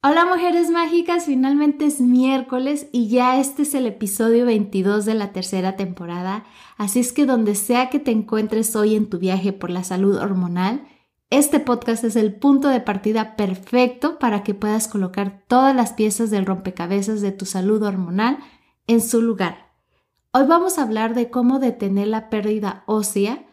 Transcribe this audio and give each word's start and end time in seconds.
Hola 0.00 0.26
mujeres 0.26 0.70
mágicas, 0.70 1.24
finalmente 1.24 1.84
es 1.84 2.00
miércoles 2.00 2.86
y 2.92 3.08
ya 3.08 3.40
este 3.40 3.62
es 3.62 3.74
el 3.74 3.84
episodio 3.84 4.46
22 4.46 5.04
de 5.04 5.14
la 5.14 5.32
tercera 5.32 5.74
temporada, 5.74 6.44
así 6.76 7.00
es 7.00 7.12
que 7.12 7.26
donde 7.26 7.56
sea 7.56 7.90
que 7.90 7.98
te 7.98 8.12
encuentres 8.12 8.76
hoy 8.76 8.94
en 8.94 9.10
tu 9.10 9.18
viaje 9.18 9.52
por 9.52 9.70
la 9.70 9.82
salud 9.82 10.16
hormonal, 10.16 10.86
este 11.30 11.58
podcast 11.58 12.04
es 12.04 12.14
el 12.14 12.32
punto 12.32 12.68
de 12.68 12.80
partida 12.80 13.34
perfecto 13.34 14.20
para 14.20 14.44
que 14.44 14.54
puedas 14.54 14.86
colocar 14.86 15.42
todas 15.48 15.74
las 15.74 15.94
piezas 15.94 16.30
del 16.30 16.46
rompecabezas 16.46 17.20
de 17.20 17.32
tu 17.32 17.44
salud 17.44 17.82
hormonal 17.82 18.38
en 18.86 19.00
su 19.00 19.20
lugar. 19.20 19.72
Hoy 20.30 20.46
vamos 20.46 20.78
a 20.78 20.82
hablar 20.82 21.16
de 21.16 21.28
cómo 21.28 21.58
detener 21.58 22.06
la 22.06 22.30
pérdida 22.30 22.84
ósea 22.86 23.46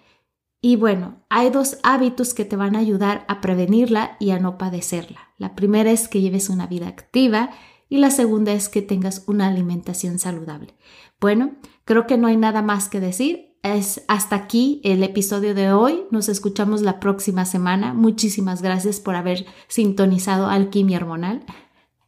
y 0.61 0.75
bueno, 0.75 1.23
hay 1.27 1.49
dos 1.49 1.79
hábitos 1.81 2.35
que 2.35 2.45
te 2.45 2.55
van 2.55 2.75
a 2.75 2.79
ayudar 2.79 3.25
a 3.27 3.41
prevenirla 3.41 4.15
y 4.19 4.29
a 4.29 4.39
no 4.39 4.59
padecerla. 4.59 5.24
La 5.37 5.55
primera 5.55 5.91
es 5.91 6.07
que 6.07 6.21
lleves 6.21 6.49
una 6.49 6.67
vida 6.67 6.87
activa 6.87 7.51
y 7.89 7.97
la 7.97 8.09
segunda 8.09 8.53
es 8.53 8.69
que 8.69 8.81
tengas 8.81 9.23
una 9.27 9.47
alimentación 9.47 10.19
saludable. 10.19 10.75
Bueno, 11.19 11.55
creo 11.83 12.07
que 12.07 12.17
no 12.17 12.27
hay 12.27 12.37
nada 12.37 12.61
más 12.61 12.89
que 12.89 12.99
decir. 12.99 13.57
Es 13.61 14.03
hasta 14.07 14.35
aquí 14.35 14.81
el 14.83 15.03
episodio 15.03 15.55
de 15.55 15.71
hoy. 15.71 16.03
Nos 16.11 16.29
escuchamos 16.29 16.81
la 16.81 16.99
próxima 16.99 17.45
semana. 17.45 17.93
Muchísimas 17.93 18.61
gracias 18.61 18.99
por 18.99 19.15
haber 19.15 19.45
sintonizado 19.67 20.47
Alquimia 20.47 20.97
Hormonal. 20.97 21.45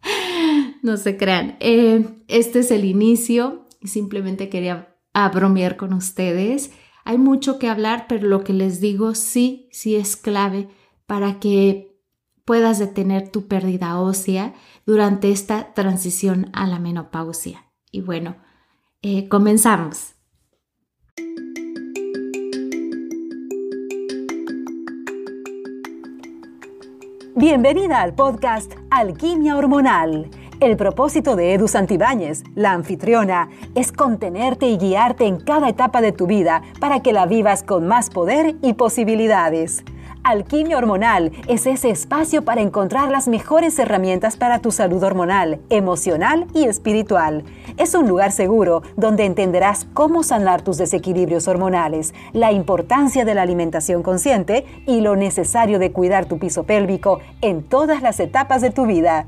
no 0.84 0.98
se 0.98 1.18
crean. 1.18 1.58
Eh, 1.60 2.24
este 2.28 2.60
es 2.60 2.72
el 2.72 2.86
inicio. 2.86 3.68
Simplemente 3.84 4.50
quería 4.50 4.96
bromear 5.34 5.78
con 5.78 5.94
ustedes. 5.94 6.72
Hay 7.06 7.18
mucho 7.18 7.58
que 7.58 7.70
hablar, 7.70 8.06
pero 8.08 8.28
lo 8.28 8.44
que 8.44 8.54
les 8.54 8.80
digo 8.80 9.16
sí, 9.16 9.70
sí 9.72 9.96
es 9.96 10.16
clave 10.16 10.70
para 11.06 11.40
que 11.40 11.87
puedas 12.48 12.80
detener 12.80 13.28
tu 13.28 13.50
pérdida 13.50 14.00
ósea 14.00 14.54
durante 14.86 15.32
esta 15.32 15.74
transición 15.74 16.50
a 16.54 16.66
la 16.66 16.80
menopausia. 16.80 17.66
Y 17.92 18.00
bueno, 18.00 18.38
eh, 19.02 19.28
comenzamos. 19.28 20.14
Bienvenida 27.36 28.02
al 28.02 28.16
podcast 28.16 28.72
Alquimia 28.90 29.58
Hormonal 29.58 30.32
el 30.60 30.76
propósito 30.76 31.36
de 31.36 31.54
Edu 31.54 31.68
Santibáñez, 31.68 32.44
la 32.56 32.72
anfitriona, 32.72 33.50
es 33.76 33.92
contenerte 33.92 34.68
y 34.68 34.78
guiarte 34.78 35.28
en 35.28 35.40
cada 35.40 35.70
etapa 35.70 36.02
de 36.02 36.12
tu 36.12 36.26
vida 36.26 36.64
para 36.80 37.02
que 37.02 37.14
la 37.14 37.28
vivas 37.28 37.62
con 37.62 37.86
más 37.86 38.10
poder 38.10 38.56
y 38.64 38.74
posibilidades. 38.74 39.84
Alquimia 40.28 40.78
Hormonal 40.78 41.32
es 41.48 41.66
ese 41.68 41.90
espacio 41.90 42.44
para 42.44 42.60
encontrar 42.60 43.10
las 43.10 43.30
mejores 43.30 43.80
herramientas 43.80 44.36
para 44.36 44.60
tu 44.60 44.72
salud 44.72 45.02
hormonal, 45.02 45.62
emocional 45.70 46.48
y 46.54 46.66
espiritual. 46.66 47.46
Es 47.78 47.96
un 47.96 48.10
lugar 48.10 48.34
seguro 48.34 48.82
donde 48.98 49.24
entenderás 49.24 49.88
cómo 49.94 50.24
sanar 50.24 50.64
tus 50.64 50.78
desequilibrios 50.78 51.48
hormonales, 51.48 52.14
la 52.34 52.52
importancia 52.52 53.24
de 53.24 53.36
la 53.36 53.44
alimentación 53.44 54.04
consciente 54.04 54.66
y 54.86 55.00
lo 55.00 55.16
necesario 55.16 55.80
de 55.80 55.94
cuidar 55.94 56.26
tu 56.26 56.40
piso 56.40 56.64
pélvico 56.64 57.22
en 57.40 57.64
todas 57.64 58.02
las 58.02 58.20
etapas 58.20 58.62
de 58.62 58.72
tu 58.72 58.86
vida. 58.86 59.28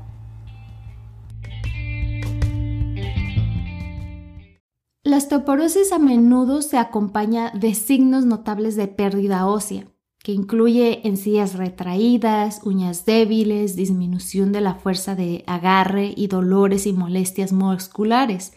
La 5.02 5.16
osteoporosis 5.16 5.92
a 5.92 5.98
menudo 5.98 6.60
se 6.60 6.76
acompaña 6.76 7.52
de 7.52 7.72
signos 7.72 8.26
notables 8.26 8.76
de 8.76 8.86
pérdida 8.86 9.46
ósea, 9.46 9.86
que 10.22 10.32
incluye 10.32 11.06
encías 11.06 11.54
retraídas, 11.54 12.60
uñas 12.64 13.06
débiles, 13.06 13.74
disminución 13.74 14.52
de 14.52 14.60
la 14.60 14.74
fuerza 14.74 15.14
de 15.14 15.44
agarre 15.46 16.12
y 16.14 16.26
dolores 16.26 16.86
y 16.86 16.92
molestias 16.92 17.52
musculares. 17.52 18.52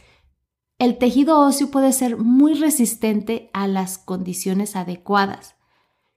El 0.77 0.97
tejido 0.97 1.39
óseo 1.39 1.71
puede 1.71 1.93
ser 1.93 2.17
muy 2.17 2.53
resistente 2.55 3.49
a 3.53 3.67
las 3.67 3.97
condiciones 3.97 4.75
adecuadas. 4.75 5.55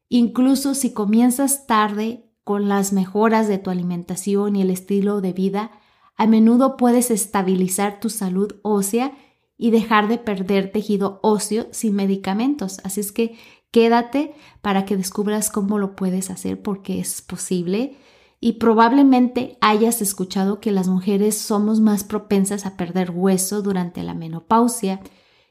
Incluso 0.09 0.75
si 0.75 0.93
comienzas 0.93 1.66
tarde 1.66 2.32
con 2.43 2.69
las 2.69 2.93
mejoras 2.93 3.47
de 3.47 3.59
tu 3.59 3.70
alimentación 3.70 4.56
y 4.56 4.62
el 4.62 4.70
estilo 4.70 5.20
de 5.20 5.32
vida, 5.32 5.70
a 6.16 6.26
menudo 6.26 6.76
puedes 6.76 7.10
estabilizar 7.10 8.00
tu 8.00 8.09
salud 8.09 8.56
ósea 8.62 9.12
y 9.59 9.71
dejar 9.71 10.09
de 10.09 10.19
perder 10.19 10.71
tejido 10.71 11.21
óseo 11.22 11.67
sin 11.71 11.94
medicamentos. 11.94 12.81
Así 12.84 13.00
es 13.00 13.12
que 13.12 13.39
quédate 13.71 14.34
para 14.62 14.84
que 14.84 14.97
descubras 14.97 15.50
cómo 15.50 15.78
lo 15.78 15.97
puedes 15.97 16.31
hacer 16.31 16.61
porque 16.61 17.00
es 17.00 17.22
posible. 17.22 17.97
Y 18.39 18.55
probablemente 18.55 19.56
hayas 19.61 20.03
escuchado 20.03 20.61
que 20.61 20.71
las 20.71 20.89
mujeres 20.89 21.39
somos 21.39 21.81
más 21.81 22.05
propensas 22.05 22.67
a 22.67 22.77
perder 22.77 23.11
hueso 23.11 23.62
durante 23.62 24.03
la 24.03 24.15
menopausia. 24.15 25.00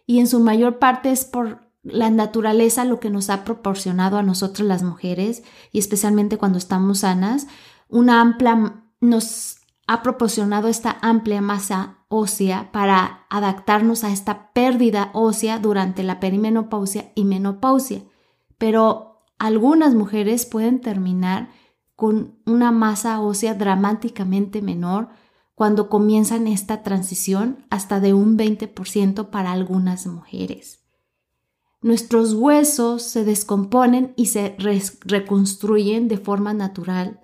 Y 0.05 0.19
en 0.19 0.27
su 0.27 0.39
mayor 0.39 0.77
parte 0.77 1.11
es 1.11 1.25
por 1.25 1.65
la 1.85 2.09
naturaleza 2.09 2.83
lo 2.83 2.99
que 2.99 3.09
nos 3.09 3.29
ha 3.29 3.43
proporcionado 3.43 4.17
a 4.17 4.23
nosotros 4.23 4.67
las 4.67 4.81
mujeres 4.81 5.43
y 5.71 5.79
especialmente 5.79 6.37
cuando 6.37 6.57
estamos 6.57 6.99
sanas, 6.99 7.47
una 7.89 8.21
amplia 8.21 8.83
nos 9.01 9.57
ha 9.87 10.01
proporcionado 10.01 10.67
esta 10.67 10.97
amplia 11.01 11.41
masa 11.41 11.94
ósea 12.07 12.71
para 12.71 13.25
adaptarnos 13.29 14.03
a 14.03 14.11
esta 14.11 14.53
pérdida 14.53 15.11
ósea 15.13 15.59
durante 15.59 16.03
la 16.03 16.19
perimenopausia 16.19 17.11
y 17.15 17.25
menopausia. 17.25 18.03
Pero 18.57 19.23
algunas 19.37 19.95
mujeres 19.95 20.45
pueden 20.45 20.81
terminar 20.81 21.49
con 21.95 22.39
una 22.45 22.71
masa 22.71 23.21
ósea 23.21 23.53
dramáticamente 23.53 24.61
menor 24.61 25.09
cuando 25.55 25.89
comienzan 25.89 26.47
esta 26.47 26.83
transición 26.83 27.65
hasta 27.69 27.99
de 27.99 28.13
un 28.13 28.37
20% 28.37 29.29
para 29.29 29.51
algunas 29.53 30.05
mujeres. 30.05 30.81
Nuestros 31.81 32.33
huesos 32.33 33.03
se 33.03 33.23
descomponen 33.23 34.13
y 34.15 34.27
se 34.27 34.55
reconstruyen 35.05 36.07
de 36.07 36.17
forma 36.17 36.53
natural 36.53 37.21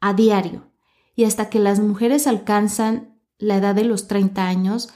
a 0.00 0.14
diario 0.14 0.70
y 1.14 1.24
hasta 1.24 1.48
que 1.48 1.60
las 1.60 1.80
mujeres 1.80 2.26
alcanzan 2.26 3.13
la 3.44 3.56
edad 3.56 3.74
de 3.74 3.84
los 3.84 4.08
30 4.08 4.46
años, 4.46 4.88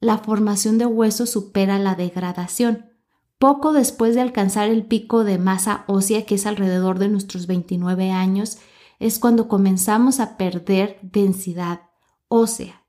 la 0.00 0.18
formación 0.18 0.78
de 0.78 0.86
hueso 0.86 1.26
supera 1.26 1.78
la 1.78 1.94
degradación. 1.94 2.92
Poco 3.38 3.72
después 3.72 4.14
de 4.14 4.20
alcanzar 4.20 4.68
el 4.68 4.86
pico 4.86 5.24
de 5.24 5.38
masa 5.38 5.84
ósea, 5.88 6.24
que 6.24 6.36
es 6.36 6.46
alrededor 6.46 6.98
de 6.98 7.08
nuestros 7.08 7.46
29 7.46 8.10
años, 8.10 8.58
es 8.98 9.18
cuando 9.18 9.48
comenzamos 9.48 10.20
a 10.20 10.36
perder 10.36 10.98
densidad 11.02 11.82
ósea. 12.28 12.86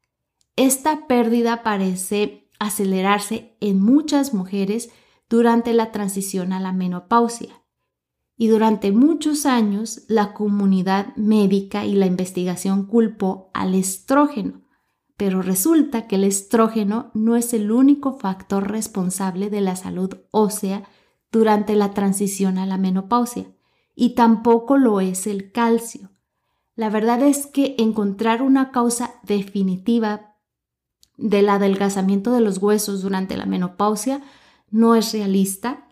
Esta 0.56 1.08
pérdida 1.08 1.64
parece 1.64 2.50
acelerarse 2.60 3.58
en 3.60 3.82
muchas 3.82 4.34
mujeres 4.34 4.90
durante 5.30 5.74
la 5.74 5.92
transición 5.92 6.54
a 6.54 6.60
la 6.60 6.72
menopausia 6.72 7.64
y 8.38 8.48
durante 8.48 8.92
muchos 8.92 9.46
años 9.46 10.04
la 10.08 10.34
comunidad 10.34 11.16
médica 11.16 11.86
y 11.86 11.94
la 11.94 12.06
investigación 12.06 12.86
culpó 12.86 13.50
al 13.54 13.74
estrógeno, 13.74 14.67
pero 15.18 15.42
resulta 15.42 16.08
que 16.08 16.16
el 16.16 16.24
estrógeno 16.24 17.12
no 17.14 17.36
es 17.36 17.54
el 17.54 17.72
único 17.72 18.14
factor 18.14 18.70
responsable 18.70 19.50
de 19.50 19.62
la 19.62 19.76
salud 19.76 20.16
ósea 20.32 20.84
durante 21.32 21.76
la 21.76 21.94
transición 21.94 22.58
a 22.58 22.66
la 22.66 22.78
menopausia, 22.78 23.48
y 23.96 24.16
tampoco 24.16 24.78
lo 24.78 25.02
es 25.02 25.28
el 25.28 25.52
calcio. 25.52 26.12
La 26.76 26.90
verdad 26.90 27.24
es 27.24 27.48
que 27.48 27.76
encontrar 27.80 28.42
una 28.44 28.72
causa 28.72 29.16
definitiva 29.24 30.36
del 31.18 31.50
adelgazamiento 31.50 32.32
de 32.32 32.42
los 32.42 32.60
huesos 32.60 33.02
durante 33.02 33.36
la 33.36 33.48
menopausia 33.48 34.22
no 34.70 34.94
es 34.94 35.14
realista 35.14 35.88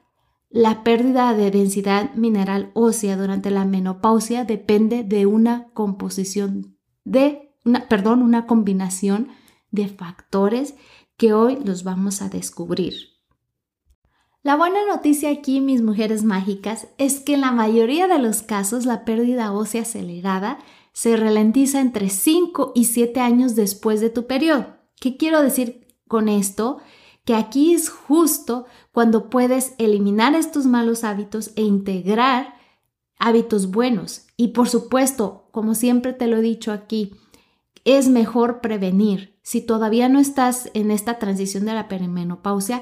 la 0.55 0.85
pérdida 0.85 1.33
de 1.33 1.51
densidad 1.51 2.13
mineral 2.13 2.71
ósea 2.75 3.17
durante 3.17 3.51
la 3.51 3.65
menopausia 3.65 4.45
depende 4.45 5.03
de 5.03 5.25
una 5.25 5.67
composición 5.73 6.77
de, 7.03 7.44
una, 7.65 7.87
perdón, 7.87 8.21
una 8.21 8.45
combinación 8.47 9.29
de 9.71 9.87
factores 9.87 10.75
que 11.17 11.33
hoy 11.33 11.57
los 11.63 11.83
vamos 11.83 12.21
a 12.21 12.29
descubrir. 12.29 12.93
La 14.43 14.55
buena 14.55 14.85
noticia 14.85 15.31
aquí, 15.31 15.59
mis 15.59 15.81
mujeres 15.81 16.23
mágicas, 16.23 16.87
es 16.97 17.19
que 17.19 17.33
en 17.33 17.41
la 17.41 17.51
mayoría 17.51 18.07
de 18.07 18.19
los 18.19 18.43
casos 18.43 18.85
la 18.85 19.03
pérdida 19.03 19.51
ósea 19.51 19.81
acelerada 19.81 20.59
se 20.93 21.17
ralentiza 21.17 21.81
entre 21.81 22.09
5 22.09 22.71
y 22.75 22.85
7 22.85 23.19
años 23.19 23.55
después 23.55 24.01
de 24.01 24.09
tu 24.09 24.27
periodo. 24.27 24.77
¿Qué 24.99 25.17
quiero 25.17 25.41
decir 25.41 25.87
con 26.07 26.29
esto? 26.29 26.79
que 27.25 27.33
aquí 27.33 27.73
es 27.73 27.89
justo 27.89 28.65
cuando 28.91 29.29
puedes 29.29 29.73
eliminar 29.79 30.35
estos 30.35 30.65
malos 30.67 31.03
hábitos 31.03 31.51
e 31.55 31.63
integrar 31.63 32.55
hábitos 33.17 33.71
buenos. 33.71 34.27
Y 34.37 34.49
por 34.49 34.69
supuesto, 34.69 35.49
como 35.51 35.73
siempre 35.73 36.13
te 36.13 36.27
lo 36.27 36.37
he 36.37 36.41
dicho 36.41 36.71
aquí, 36.71 37.15
es 37.85 38.09
mejor 38.09 38.59
prevenir. 38.59 39.39
Si 39.43 39.61
todavía 39.61 40.09
no 40.09 40.19
estás 40.19 40.69
en 40.73 40.91
esta 40.91 41.19
transición 41.19 41.65
de 41.65 41.73
la 41.73 41.87
perimenopausia, 41.87 42.81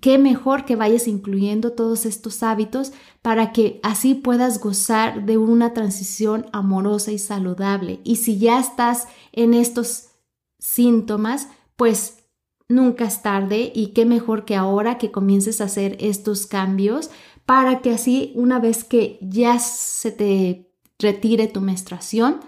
qué 0.00 0.18
mejor 0.18 0.64
que 0.64 0.76
vayas 0.76 1.08
incluyendo 1.08 1.72
todos 1.72 2.06
estos 2.06 2.42
hábitos 2.42 2.92
para 3.22 3.52
que 3.52 3.80
así 3.82 4.14
puedas 4.14 4.60
gozar 4.60 5.26
de 5.26 5.36
una 5.36 5.74
transición 5.74 6.46
amorosa 6.52 7.10
y 7.10 7.18
saludable. 7.18 8.00
Y 8.04 8.16
si 8.16 8.38
ya 8.38 8.60
estás 8.60 9.08
en 9.32 9.52
estos 9.52 10.10
síntomas, 10.58 11.48
pues 11.74 12.24
nunca 12.68 13.06
es 13.06 13.22
tarde 13.22 13.72
y 13.74 13.88
qué 13.88 14.04
mejor 14.04 14.44
que 14.44 14.54
ahora 14.54 14.96
que 14.96 15.10
comiences 15.10 15.60
a 15.60 15.64
hacer 15.64 15.96
estos 15.98 16.46
cambios 16.46 17.10
para 17.44 17.80
que 17.80 17.90
así 17.90 18.32
una 18.36 18.60
vez 18.60 18.84
que 18.84 19.18
ya 19.20 19.58
se 19.58 20.12
te 20.12 20.72
retire 21.00 21.48
tu 21.48 21.60
menstruación, 21.60 22.38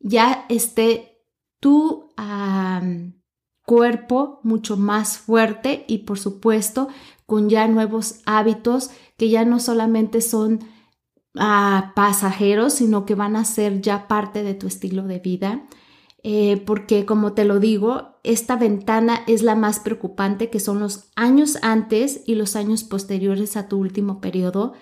ya 0.00 0.46
esté 0.48 1.15
tu 1.66 2.12
cuerpo 3.64 4.38
mucho 4.44 4.76
más 4.76 5.18
fuerte 5.18 5.84
y 5.88 5.98
por 5.98 6.16
supuesto 6.16 6.86
con 7.26 7.48
ya 7.48 7.66
nuevos 7.66 8.20
hábitos 8.24 8.90
que 9.16 9.30
ya 9.30 9.44
no 9.44 9.58
solamente 9.58 10.20
son 10.20 10.60
ah, 11.36 11.92
pasajeros, 11.96 12.74
sino 12.74 13.04
que 13.04 13.16
van 13.16 13.34
a 13.34 13.44
ser 13.44 13.80
ya 13.80 14.06
parte 14.06 14.44
de 14.44 14.54
tu 14.54 14.68
estilo 14.68 15.08
de 15.08 15.18
vida. 15.18 15.66
Eh, 16.22 16.62
porque 16.64 17.04
como 17.04 17.32
te 17.32 17.44
lo 17.44 17.58
digo, 17.58 18.20
esta 18.22 18.54
ventana 18.54 19.24
es 19.26 19.42
la 19.42 19.56
más 19.56 19.80
preocupante, 19.80 20.50
que 20.50 20.60
son 20.60 20.78
los 20.78 21.10
años 21.16 21.58
antes 21.62 22.22
y 22.26 22.36
los 22.36 22.54
años 22.54 22.84
posteriores 22.84 23.56
a 23.56 23.66
tu 23.66 23.78
último 23.78 24.20
periodo. 24.20 24.74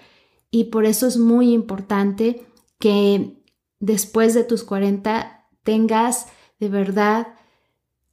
Y 0.50 0.64
por 0.64 0.84
eso 0.84 1.06
es 1.06 1.16
muy 1.16 1.54
importante 1.54 2.46
que 2.78 3.42
después 3.80 4.34
de 4.34 4.44
tus 4.44 4.64
40 4.64 5.48
tengas 5.62 6.26
de 6.64 6.70
verdad 6.70 7.28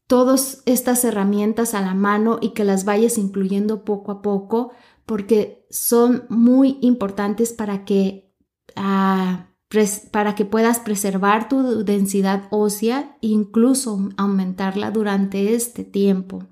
todas 0.07 0.61
estas 0.65 1.05
herramientas 1.05 1.73
a 1.73 1.79
la 1.79 1.93
mano 1.93 2.37
y 2.41 2.49
que 2.49 2.65
las 2.65 2.83
vayas 2.83 3.17
incluyendo 3.17 3.85
poco 3.85 4.11
a 4.11 4.21
poco, 4.21 4.71
porque 5.05 5.65
son 5.69 6.25
muy 6.29 6.77
importantes 6.81 7.53
para 7.53 7.85
que... 7.85 8.35
Ah, 8.75 9.47
para 10.11 10.35
que 10.35 10.43
puedas 10.43 10.79
preservar 10.79 11.47
tu 11.47 11.85
densidad 11.85 12.49
ósea 12.49 13.15
e 13.21 13.27
incluso 13.27 14.09
aumentarla 14.17 14.91
durante 14.91 15.55
este 15.55 15.85
tiempo. 15.85 16.43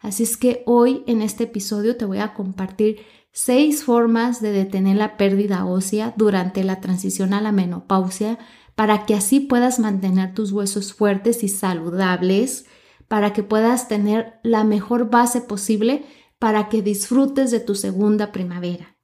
Así 0.00 0.24
es 0.24 0.36
que 0.36 0.64
hoy 0.66 1.02
en 1.06 1.22
este 1.22 1.44
episodio 1.44 1.96
te 1.96 2.04
voy 2.04 2.18
a 2.18 2.34
compartir 2.34 2.98
seis 3.32 3.84
formas 3.84 4.42
de 4.42 4.52
detener 4.52 4.96
la 4.96 5.16
pérdida 5.16 5.64
ósea 5.64 6.12
durante 6.18 6.62
la 6.62 6.82
transición 6.82 7.32
a 7.32 7.40
la 7.40 7.52
menopausia 7.52 8.38
para 8.78 9.06
que 9.06 9.16
así 9.16 9.40
puedas 9.40 9.80
mantener 9.80 10.34
tus 10.34 10.52
huesos 10.52 10.94
fuertes 10.94 11.42
y 11.42 11.48
saludables, 11.48 12.66
para 13.08 13.32
que 13.32 13.42
puedas 13.42 13.88
tener 13.88 14.38
la 14.44 14.62
mejor 14.62 15.10
base 15.10 15.40
posible 15.40 16.04
para 16.38 16.68
que 16.68 16.80
disfrutes 16.80 17.50
de 17.50 17.58
tu 17.58 17.74
segunda 17.74 18.30
primavera. 18.30 18.96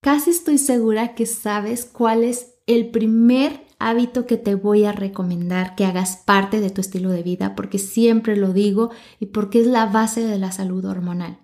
Casi 0.00 0.30
estoy 0.30 0.56
segura 0.56 1.14
que 1.14 1.26
sabes 1.26 1.84
cuál 1.84 2.24
es 2.24 2.54
el 2.66 2.88
primer 2.88 3.66
hábito 3.78 4.24
que 4.24 4.38
te 4.38 4.54
voy 4.54 4.86
a 4.86 4.92
recomendar 4.92 5.74
que 5.74 5.84
hagas 5.84 6.16
parte 6.24 6.60
de 6.60 6.70
tu 6.70 6.80
estilo 6.80 7.10
de 7.10 7.22
vida, 7.22 7.54
porque 7.54 7.78
siempre 7.78 8.34
lo 8.34 8.54
digo 8.54 8.92
y 9.20 9.26
porque 9.26 9.60
es 9.60 9.66
la 9.66 9.84
base 9.84 10.24
de 10.24 10.38
la 10.38 10.52
salud 10.52 10.86
hormonal. 10.86 11.40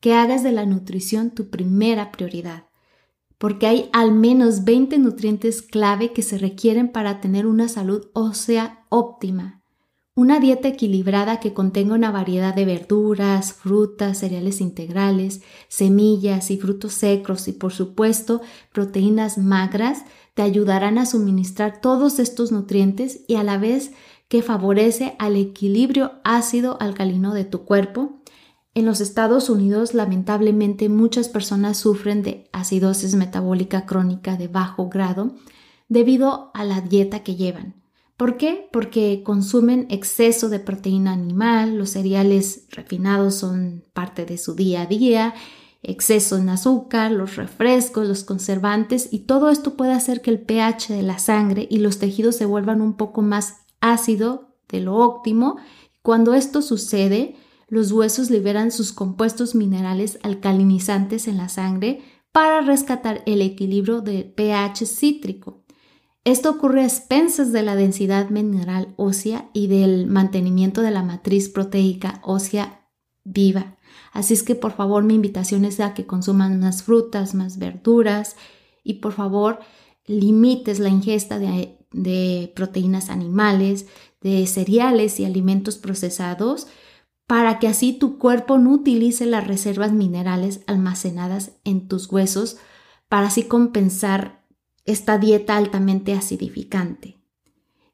Que 0.00 0.14
hagas 0.14 0.42
de 0.42 0.52
la 0.52 0.64
nutrición 0.64 1.32
tu 1.32 1.50
primera 1.50 2.12
prioridad, 2.12 2.69
porque 3.40 3.66
hay 3.66 3.90
al 3.92 4.12
menos 4.12 4.62
20 4.62 4.98
nutrientes 4.98 5.62
clave 5.62 6.12
que 6.12 6.22
se 6.22 6.38
requieren 6.38 6.92
para 6.92 7.20
tener 7.20 7.46
una 7.46 7.68
salud 7.68 8.06
ósea 8.12 8.84
óptima 8.90 9.60
una 10.20 10.38
dieta 10.38 10.68
equilibrada 10.68 11.40
que 11.40 11.54
contenga 11.54 11.94
una 11.94 12.10
variedad 12.10 12.54
de 12.54 12.66
verduras, 12.66 13.54
frutas, 13.54 14.18
cereales 14.18 14.60
integrales, 14.60 15.40
semillas 15.68 16.50
y 16.50 16.58
frutos 16.58 16.92
secos 16.92 17.48
y 17.48 17.52
por 17.52 17.72
supuesto 17.72 18.42
proteínas 18.70 19.38
magras 19.38 20.04
te 20.34 20.42
ayudarán 20.42 20.98
a 20.98 21.06
suministrar 21.06 21.80
todos 21.80 22.18
estos 22.18 22.52
nutrientes 22.52 23.20
y 23.28 23.36
a 23.36 23.44
la 23.44 23.56
vez 23.56 23.92
que 24.28 24.42
favorece 24.42 25.16
al 25.18 25.36
equilibrio 25.36 26.12
ácido 26.22 26.76
alcalino 26.80 27.32
de 27.32 27.44
tu 27.46 27.64
cuerpo. 27.64 28.19
En 28.72 28.86
los 28.86 29.00
Estados 29.00 29.50
Unidos 29.50 29.94
lamentablemente 29.94 30.88
muchas 30.88 31.28
personas 31.28 31.76
sufren 31.76 32.22
de 32.22 32.48
acidosis 32.52 33.16
metabólica 33.16 33.84
crónica 33.84 34.36
de 34.36 34.46
bajo 34.46 34.88
grado 34.88 35.34
debido 35.88 36.52
a 36.54 36.64
la 36.64 36.80
dieta 36.80 37.24
que 37.24 37.34
llevan. 37.34 37.82
¿Por 38.16 38.36
qué? 38.36 38.68
Porque 38.70 39.22
consumen 39.24 39.86
exceso 39.90 40.48
de 40.50 40.60
proteína 40.60 41.12
animal, 41.12 41.78
los 41.78 41.90
cereales 41.90 42.66
refinados 42.70 43.34
son 43.34 43.84
parte 43.92 44.24
de 44.24 44.38
su 44.38 44.54
día 44.54 44.82
a 44.82 44.86
día, 44.86 45.34
exceso 45.82 46.36
en 46.36 46.50
azúcar, 46.50 47.10
los 47.10 47.36
refrescos, 47.36 48.06
los 48.06 48.22
conservantes 48.22 49.08
y 49.10 49.20
todo 49.20 49.50
esto 49.50 49.74
puede 49.74 49.92
hacer 49.92 50.20
que 50.20 50.30
el 50.30 50.40
pH 50.40 50.92
de 50.92 51.02
la 51.02 51.18
sangre 51.18 51.66
y 51.68 51.78
los 51.78 51.98
tejidos 51.98 52.36
se 52.36 52.44
vuelvan 52.44 52.82
un 52.82 52.94
poco 52.96 53.22
más 53.22 53.62
ácido 53.80 54.54
de 54.68 54.80
lo 54.80 54.96
óptimo. 54.96 55.56
Cuando 56.02 56.34
esto 56.34 56.62
sucede, 56.62 57.36
los 57.70 57.92
huesos 57.92 58.30
liberan 58.30 58.72
sus 58.72 58.92
compuestos 58.92 59.54
minerales 59.54 60.18
alcalinizantes 60.22 61.28
en 61.28 61.38
la 61.38 61.48
sangre 61.48 62.02
para 62.32 62.60
rescatar 62.60 63.22
el 63.26 63.40
equilibrio 63.40 64.00
del 64.00 64.24
pH 64.32 64.86
cítrico. 64.86 65.64
Esto 66.24 66.50
ocurre 66.50 66.82
a 66.82 66.86
expensas 66.86 67.52
de 67.52 67.62
la 67.62 67.76
densidad 67.76 68.28
mineral 68.28 68.92
ósea 68.96 69.48
y 69.54 69.68
del 69.68 70.06
mantenimiento 70.06 70.82
de 70.82 70.90
la 70.90 71.02
matriz 71.02 71.48
proteica 71.48 72.20
ósea 72.24 72.88
viva. 73.24 73.78
Así 74.12 74.34
es 74.34 74.42
que 74.42 74.56
por 74.56 74.72
favor 74.72 75.04
mi 75.04 75.14
invitación 75.14 75.64
es 75.64 75.78
a 75.78 75.94
que 75.94 76.06
consuman 76.06 76.58
más 76.58 76.82
frutas, 76.82 77.34
más 77.34 77.58
verduras 77.58 78.36
y 78.82 78.94
por 78.94 79.12
favor 79.12 79.60
limites 80.06 80.80
la 80.80 80.88
ingesta 80.88 81.38
de, 81.38 81.78
de 81.92 82.52
proteínas 82.56 83.10
animales, 83.10 83.86
de 84.20 84.46
cereales 84.48 85.20
y 85.20 85.24
alimentos 85.24 85.78
procesados 85.78 86.66
para 87.30 87.60
que 87.60 87.68
así 87.68 87.92
tu 87.92 88.18
cuerpo 88.18 88.58
no 88.58 88.72
utilice 88.72 89.24
las 89.24 89.46
reservas 89.46 89.92
minerales 89.92 90.62
almacenadas 90.66 91.52
en 91.62 91.86
tus 91.86 92.10
huesos 92.10 92.56
para 93.08 93.28
así 93.28 93.44
compensar 93.44 94.44
esta 94.84 95.16
dieta 95.16 95.56
altamente 95.56 96.12
acidificante. 96.12 97.20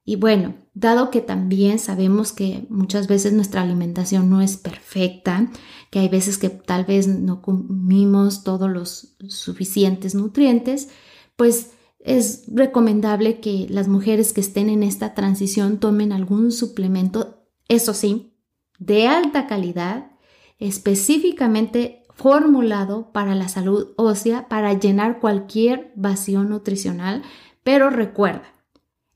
Y 0.07 0.17
bueno, 0.17 0.55
dado 0.73 1.11
que 1.11 1.21
también 1.21 1.79
sabemos 1.79 2.33
que 2.33 2.67
muchas 2.71 3.09
veces 3.09 3.35
nuestra 3.35 3.61
alimentación 3.61 4.31
no 4.31 4.41
es 4.41 4.57
perfecta, 4.57 5.51
que 5.91 5.99
hay 5.99 6.09
veces 6.09 6.39
que 6.39 6.49
tal 6.49 6.87
vez 6.87 7.07
no 7.07 7.43
comimos 7.43 8.43
todos 8.43 8.71
los 8.71 9.19
suficientes 9.29 10.15
nutrientes, 10.15 10.89
pues 11.37 11.73
es 11.99 12.45
recomendable 12.49 13.41
que 13.41 13.67
las 13.69 13.87
mujeres 13.87 14.33
que 14.33 14.41
estén 14.41 14.71
en 14.71 14.83
esta 14.83 15.13
transición 15.13 15.79
tomen 15.79 16.13
algún 16.13 16.53
suplemento, 16.53 17.47
eso 17.69 17.93
sí, 17.93 18.33
de 18.79 19.09
alta 19.09 19.47
calidad, 19.47 20.11
específicamente 20.59 22.03
formulado 22.15 23.13
para 23.13 23.35
la 23.35 23.49
salud 23.49 23.93
ósea 23.97 24.49
para 24.49 24.73
llenar 24.73 25.21
cualquier 25.21 25.93
vacío 25.97 26.45
nutricional, 26.45 27.23
pero 27.63 27.91
recuerda, 27.91 28.53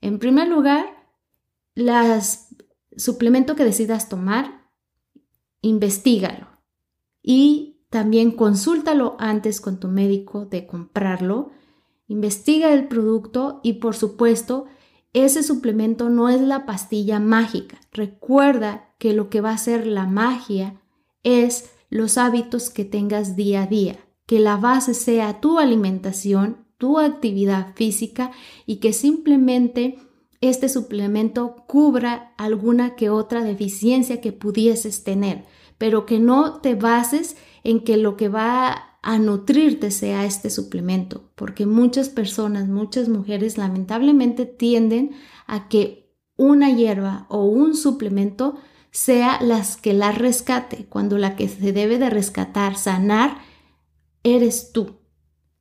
en 0.01 0.19
primer 0.19 0.47
lugar, 0.47 0.85
el 1.75 1.91
suplemento 2.95 3.55
que 3.55 3.65
decidas 3.65 4.07
tomar, 4.07 4.69
investigalo 5.61 6.47
y 7.21 7.71
también 7.89 8.31
consúltalo 8.31 9.17
antes 9.19 9.59
con 9.59 9.79
tu 9.79 9.89
médico 9.89 10.45
de 10.45 10.65
comprarlo. 10.65 11.51
Investiga 12.07 12.71
el 12.71 12.87
producto 12.87 13.59
y 13.63 13.73
por 13.73 13.95
supuesto, 13.95 14.65
ese 15.11 15.43
suplemento 15.43 16.09
no 16.09 16.29
es 16.29 16.39
la 16.39 16.65
pastilla 16.65 17.19
mágica. 17.19 17.80
Recuerda 17.91 18.89
que 18.97 19.13
lo 19.13 19.29
que 19.29 19.41
va 19.41 19.51
a 19.51 19.57
ser 19.57 19.85
la 19.85 20.05
magia 20.05 20.81
es 21.23 21.71
los 21.89 22.17
hábitos 22.17 22.69
que 22.69 22.85
tengas 22.85 23.35
día 23.35 23.63
a 23.63 23.67
día, 23.67 23.99
que 24.25 24.39
la 24.39 24.55
base 24.55 24.93
sea 24.93 25.41
tu 25.41 25.59
alimentación, 25.59 26.65
tu 26.77 26.99
actividad 26.99 27.75
física 27.75 28.31
y 28.65 28.77
que 28.77 28.93
simplemente 28.93 29.99
este 30.39 30.69
suplemento 30.69 31.55
cubra 31.67 32.33
alguna 32.37 32.95
que 32.95 33.09
otra 33.09 33.43
deficiencia 33.43 34.21
que 34.21 34.31
pudieses 34.31 35.03
tener, 35.03 35.43
pero 35.77 36.05
que 36.05 36.19
no 36.19 36.61
te 36.61 36.75
bases 36.75 37.35
en 37.63 37.83
que 37.83 37.97
lo 37.97 38.17
que 38.17 38.29
va 38.29 38.97
a 39.03 39.19
nutrirte 39.19 39.91
sea 39.91 40.25
este 40.25 40.49
suplemento, 40.49 41.29
porque 41.35 41.65
muchas 41.65 42.09
personas, 42.09 42.67
muchas 42.67 43.09
mujeres 43.09 43.57
lamentablemente 43.57 44.45
tienden 44.45 45.11
a 45.45 45.67
que 45.67 46.00
una 46.41 46.71
hierba 46.71 47.27
o 47.29 47.45
un 47.45 47.75
suplemento 47.75 48.55
sea 48.89 49.39
las 49.43 49.77
que 49.77 49.93
la 49.93 50.11
rescate, 50.11 50.87
cuando 50.89 51.19
la 51.19 51.35
que 51.35 51.47
se 51.47 51.71
debe 51.71 51.99
de 51.99 52.09
rescatar, 52.09 52.77
sanar, 52.77 53.37
eres 54.23 54.71
tú, 54.73 54.97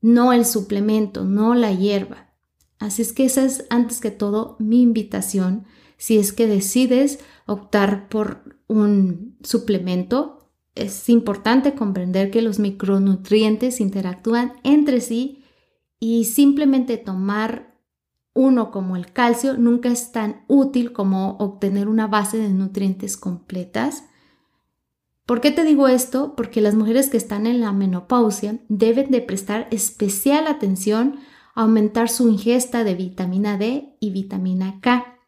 no 0.00 0.32
el 0.32 0.46
suplemento, 0.46 1.24
no 1.24 1.54
la 1.54 1.70
hierba. 1.70 2.34
Así 2.78 3.02
es 3.02 3.12
que 3.12 3.26
esa 3.26 3.44
es 3.44 3.66
antes 3.68 4.00
que 4.00 4.10
todo 4.10 4.56
mi 4.58 4.80
invitación. 4.80 5.66
Si 5.98 6.16
es 6.16 6.32
que 6.32 6.46
decides 6.46 7.18
optar 7.44 8.08
por 8.08 8.58
un 8.66 9.36
suplemento, 9.42 10.50
es 10.74 11.10
importante 11.10 11.74
comprender 11.74 12.30
que 12.30 12.40
los 12.40 12.58
micronutrientes 12.58 13.82
interactúan 13.82 14.54
entre 14.64 15.02
sí 15.02 15.44
y 15.98 16.24
simplemente 16.24 16.96
tomar 16.96 17.69
uno 18.40 18.70
como 18.70 18.96
el 18.96 19.12
calcio 19.12 19.58
nunca 19.58 19.90
es 19.90 20.12
tan 20.12 20.44
útil 20.48 20.92
como 20.92 21.36
obtener 21.36 21.88
una 21.88 22.06
base 22.06 22.38
de 22.38 22.48
nutrientes 22.48 23.18
completas. 23.18 24.04
¿Por 25.26 25.42
qué 25.42 25.50
te 25.50 25.62
digo 25.62 25.88
esto? 25.88 26.34
Porque 26.36 26.62
las 26.62 26.74
mujeres 26.74 27.10
que 27.10 27.18
están 27.18 27.46
en 27.46 27.60
la 27.60 27.72
menopausia 27.72 28.58
deben 28.70 29.10
de 29.10 29.20
prestar 29.20 29.68
especial 29.70 30.46
atención 30.46 31.20
a 31.54 31.62
aumentar 31.62 32.08
su 32.08 32.30
ingesta 32.30 32.82
de 32.82 32.94
vitamina 32.94 33.58
D 33.58 33.96
y 34.00 34.10
vitamina 34.10 34.80
K. 34.80 35.18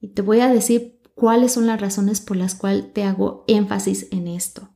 Y 0.00 0.08
te 0.08 0.22
voy 0.22 0.40
a 0.40 0.48
decir 0.48 1.02
cuáles 1.14 1.52
son 1.52 1.66
las 1.66 1.78
razones 1.78 2.22
por 2.22 2.38
las 2.38 2.54
cuales 2.54 2.90
te 2.94 3.04
hago 3.04 3.44
énfasis 3.48 4.08
en 4.12 4.28
esto. 4.28 4.75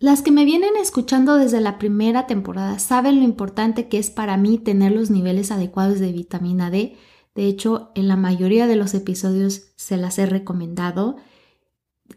Las 0.00 0.22
que 0.22 0.30
me 0.30 0.44
vienen 0.44 0.76
escuchando 0.80 1.34
desde 1.34 1.60
la 1.60 1.76
primera 1.76 2.28
temporada 2.28 2.78
saben 2.78 3.18
lo 3.18 3.24
importante 3.24 3.88
que 3.88 3.98
es 3.98 4.10
para 4.10 4.36
mí 4.36 4.58
tener 4.58 4.92
los 4.92 5.10
niveles 5.10 5.50
adecuados 5.50 5.98
de 5.98 6.12
vitamina 6.12 6.70
D. 6.70 6.96
De 7.34 7.46
hecho, 7.46 7.90
en 7.96 8.06
la 8.06 8.14
mayoría 8.14 8.68
de 8.68 8.76
los 8.76 8.94
episodios 8.94 9.72
se 9.74 9.96
las 9.96 10.20
he 10.20 10.26
recomendado. 10.26 11.16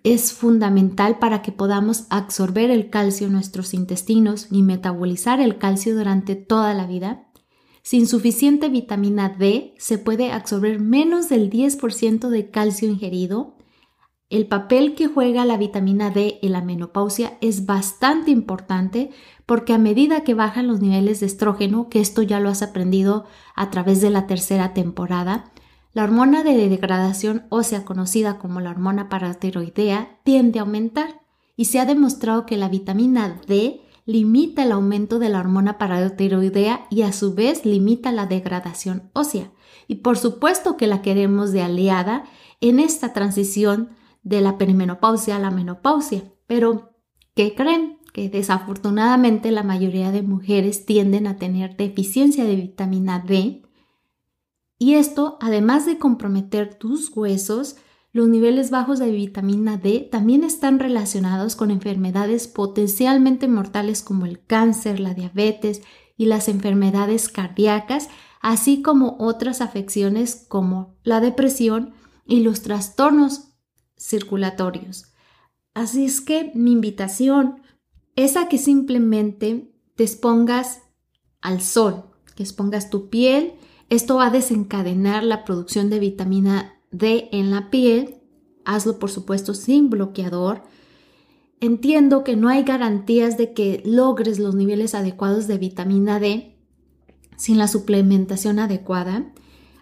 Es 0.03 0.31
fundamental 0.31 1.17
para 1.17 1.41
que 1.41 1.51
podamos 1.51 2.05
absorber 2.11 2.69
el 2.69 2.91
calcio 2.91 3.27
en 3.27 3.33
nuestros 3.33 3.73
intestinos 3.73 4.47
y 4.51 4.61
metabolizar 4.61 5.41
el 5.41 5.57
calcio 5.57 5.95
durante 5.95 6.35
toda 6.35 6.75
la 6.75 6.85
vida. 6.85 7.31
Sin 7.81 8.05
suficiente 8.05 8.69
vitamina 8.69 9.29
D 9.29 9.73
se 9.79 9.97
puede 9.97 10.31
absorber 10.31 10.79
menos 10.79 11.29
del 11.29 11.50
10% 11.50 12.29
de 12.29 12.51
calcio 12.51 12.88
ingerido 12.88 13.55
el 14.31 14.47
papel 14.47 14.95
que 14.95 15.07
juega 15.07 15.45
la 15.45 15.57
vitamina 15.57 16.09
D 16.09 16.39
en 16.41 16.53
la 16.53 16.61
menopausia 16.61 17.38
es 17.41 17.65
bastante 17.65 18.31
importante 18.31 19.11
porque 19.45 19.73
a 19.73 19.77
medida 19.77 20.23
que 20.23 20.33
bajan 20.33 20.67
los 20.67 20.79
niveles 20.79 21.19
de 21.19 21.25
estrógeno, 21.25 21.89
que 21.89 22.00
esto 22.00 22.21
ya 22.21 22.39
lo 22.39 22.50
has 22.50 22.61
aprendido 22.61 23.25
a 23.55 23.69
través 23.69 24.00
de 24.00 24.09
la 24.09 24.27
tercera 24.27 24.73
temporada, 24.73 25.51
la 25.93 26.05
hormona 26.05 26.43
de 26.43 26.69
degradación 26.69 27.43
ósea 27.50 27.83
conocida 27.83 28.39
como 28.39 28.61
la 28.61 28.69
hormona 28.69 29.09
paratiroidea 29.09 30.17
tiende 30.23 30.59
a 30.59 30.61
aumentar 30.61 31.19
y 31.57 31.65
se 31.65 31.81
ha 31.81 31.85
demostrado 31.85 32.45
que 32.45 32.55
la 32.55 32.69
vitamina 32.69 33.41
D 33.45 33.81
limita 34.05 34.63
el 34.63 34.71
aumento 34.71 35.19
de 35.19 35.27
la 35.27 35.41
hormona 35.41 35.77
paratiroidea 35.77 36.88
y 36.89 37.01
a 37.01 37.11
su 37.11 37.35
vez 37.35 37.65
limita 37.65 38.13
la 38.13 38.27
degradación 38.27 39.09
ósea. 39.11 39.51
Y 39.89 39.95
por 39.95 40.17
supuesto 40.17 40.77
que 40.77 40.88
la 40.88 41.01
queremos 41.01 41.51
de 41.51 41.63
aliada 41.63 42.23
en 42.61 42.79
esta 42.79 43.11
transición 43.11 43.89
de 44.21 44.41
la 44.41 44.57
perimenopausia 44.57 45.35
a 45.35 45.39
la 45.39 45.51
menopausia. 45.51 46.23
Pero, 46.47 46.95
¿qué 47.35 47.55
creen? 47.55 47.99
Que 48.13 48.29
desafortunadamente 48.29 49.51
la 49.51 49.63
mayoría 49.63 50.11
de 50.11 50.21
mujeres 50.21 50.85
tienden 50.85 51.27
a 51.27 51.37
tener 51.37 51.77
deficiencia 51.77 52.43
de 52.43 52.55
vitamina 52.55 53.19
D 53.19 53.63
y 54.81 54.95
esto, 54.95 55.37
además 55.41 55.85
de 55.85 55.99
comprometer 55.99 56.73
tus 56.73 57.15
huesos, 57.15 57.75
los 58.13 58.27
niveles 58.27 58.71
bajos 58.71 58.97
de 58.97 59.11
vitamina 59.11 59.77
D 59.77 60.09
también 60.11 60.43
están 60.43 60.79
relacionados 60.79 61.55
con 61.55 61.69
enfermedades 61.69 62.47
potencialmente 62.47 63.47
mortales 63.47 64.01
como 64.01 64.25
el 64.25 64.43
cáncer, 64.43 64.99
la 64.99 65.13
diabetes 65.13 65.83
y 66.17 66.25
las 66.25 66.47
enfermedades 66.47 67.29
cardíacas, 67.29 68.09
así 68.41 68.81
como 68.81 69.17
otras 69.19 69.61
afecciones 69.61 70.47
como 70.49 70.95
la 71.03 71.19
depresión 71.19 71.93
y 72.25 72.39
los 72.39 72.63
trastornos 72.63 73.50
circulatorios. 74.01 75.13
Así 75.74 76.05
es 76.05 76.22
que 76.22 76.51
mi 76.55 76.72
invitación 76.72 77.62
es 78.15 78.36
a 78.36 78.50
que 78.50 78.58
simplemente 78.58 79.72
te 79.96 80.03
expongas 80.03 80.81
al 81.41 81.62
sol, 81.62 82.05
que 82.36 82.43
expongas 82.43 82.89
tu 82.89 83.10
piel. 83.10 83.53
Esto 83.89 84.15
va 84.15 84.27
a 84.27 84.31
desencadenar 84.31 85.24
la 85.24 85.46
producción 85.46 85.89
de 85.89 86.00
vitamina 86.00 86.74
D 86.91 87.29
en 87.31 87.51
la 87.51 87.70
piel. 87.70 88.17
Hazlo, 88.65 89.00
por 89.00 89.12
supuesto, 89.12 89.53
sin 89.53 89.89
bloqueador. 89.89 90.63
Entiendo 91.60 92.24
que 92.24 92.36
no 92.36 92.50
hay 92.50 92.63
garantías 92.63 93.38
de 93.38 93.53
que 93.53 93.81
logres 93.86 94.39
los 94.39 94.55
niveles 94.55 94.96
adecuados 94.96 95.48
de 95.48 95.58
vitamina 95.58 96.20
D 96.20 96.58
sin 97.38 97.58
la 97.58 97.67
suplementación 97.67 98.60
adecuada. 98.60 99.31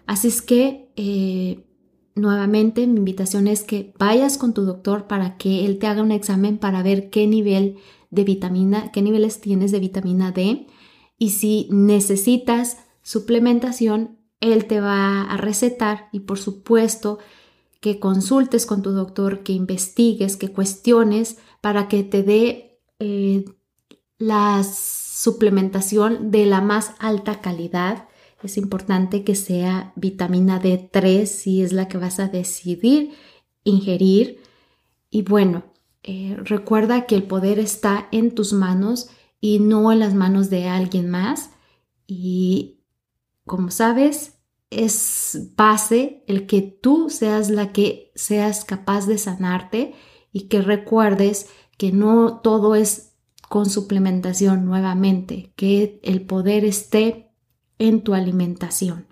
Así 0.06 0.28
es 0.28 0.42
que 0.42 0.92
eh, 0.96 1.69
nuevamente 2.20 2.86
mi 2.86 2.98
invitación 2.98 3.46
es 3.46 3.62
que 3.62 3.92
vayas 3.98 4.38
con 4.38 4.54
tu 4.54 4.64
doctor 4.64 5.06
para 5.06 5.36
que 5.36 5.64
él 5.64 5.78
te 5.78 5.86
haga 5.86 6.02
un 6.02 6.12
examen 6.12 6.58
para 6.58 6.82
ver 6.82 7.10
qué 7.10 7.26
nivel 7.26 7.76
de 8.10 8.24
vitamina, 8.24 8.92
qué 8.92 9.02
niveles 9.02 9.40
tienes 9.40 9.72
de 9.72 9.80
vitamina 9.80 10.32
D. 10.32 10.66
Y 11.18 11.30
si 11.30 11.68
necesitas 11.70 12.78
suplementación, 13.02 14.18
él 14.40 14.66
te 14.66 14.80
va 14.80 15.22
a 15.22 15.36
recetar 15.36 16.08
y 16.12 16.20
por 16.20 16.38
supuesto 16.38 17.18
que 17.80 17.98
consultes 17.98 18.66
con 18.66 18.82
tu 18.82 18.90
doctor, 18.90 19.42
que 19.42 19.52
investigues, 19.52 20.36
que 20.36 20.52
cuestiones 20.52 21.38
para 21.60 21.88
que 21.88 22.02
te 22.02 22.22
dé 22.22 22.80
eh, 22.98 23.44
la 24.18 24.62
suplementación 24.62 26.30
de 26.30 26.46
la 26.46 26.60
más 26.60 26.92
alta 26.98 27.40
calidad 27.40 28.06
es 28.42 28.56
importante 28.56 29.24
que 29.24 29.34
sea 29.34 29.92
vitamina 29.96 30.60
D3 30.60 31.26
si 31.26 31.62
es 31.62 31.72
la 31.72 31.88
que 31.88 31.98
vas 31.98 32.20
a 32.20 32.28
decidir 32.28 33.12
ingerir. 33.64 34.42
Y 35.10 35.22
bueno, 35.22 35.64
eh, 36.02 36.36
recuerda 36.42 37.06
que 37.06 37.14
el 37.14 37.24
poder 37.24 37.58
está 37.58 38.08
en 38.12 38.34
tus 38.34 38.52
manos 38.52 39.10
y 39.40 39.58
no 39.58 39.92
en 39.92 39.98
las 39.98 40.14
manos 40.14 40.50
de 40.50 40.68
alguien 40.68 41.10
más. 41.10 41.50
Y 42.06 42.80
como 43.44 43.70
sabes, 43.70 44.38
es 44.70 45.50
base 45.56 46.24
el 46.26 46.46
que 46.46 46.62
tú 46.62 47.10
seas 47.10 47.50
la 47.50 47.72
que 47.72 48.12
seas 48.14 48.64
capaz 48.64 49.06
de 49.06 49.18
sanarte 49.18 49.94
y 50.32 50.42
que 50.42 50.62
recuerdes 50.62 51.48
que 51.76 51.92
no 51.92 52.40
todo 52.40 52.74
es 52.74 53.14
con 53.48 53.68
suplementación 53.68 54.64
nuevamente, 54.64 55.52
que 55.56 55.98
el 56.04 56.24
poder 56.24 56.64
esté 56.64 57.29
en 57.80 58.02
tu 58.02 58.14
alimentación. 58.14 59.06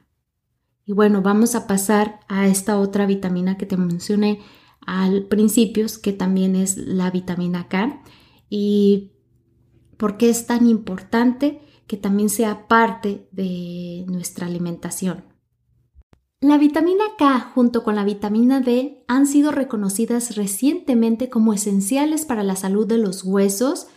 Y 0.84 0.92
bueno, 0.92 1.22
vamos 1.22 1.56
a 1.56 1.66
pasar 1.66 2.20
a 2.28 2.46
esta 2.46 2.78
otra 2.78 3.06
vitamina 3.06 3.58
que 3.58 3.66
te 3.66 3.76
mencioné 3.76 4.40
al 4.86 5.24
principio, 5.24 5.86
que 6.02 6.12
también 6.12 6.54
es 6.54 6.76
la 6.76 7.10
vitamina 7.10 7.68
K. 7.68 8.00
Y 8.48 9.12
por 9.96 10.16
qué 10.16 10.30
es 10.30 10.46
tan 10.46 10.66
importante 10.68 11.60
que 11.86 11.96
también 11.96 12.28
sea 12.28 12.68
parte 12.68 13.28
de 13.32 14.04
nuestra 14.06 14.46
alimentación. 14.46 15.24
La 16.40 16.56
vitamina 16.56 17.04
K 17.18 17.40
junto 17.54 17.82
con 17.82 17.96
la 17.96 18.04
vitamina 18.04 18.60
D 18.60 19.04
han 19.08 19.26
sido 19.26 19.50
reconocidas 19.50 20.36
recientemente 20.36 21.30
como 21.30 21.52
esenciales 21.52 22.24
para 22.26 22.44
la 22.44 22.54
salud 22.54 22.86
de 22.86 22.98
los 22.98 23.24
huesos, 23.24 23.88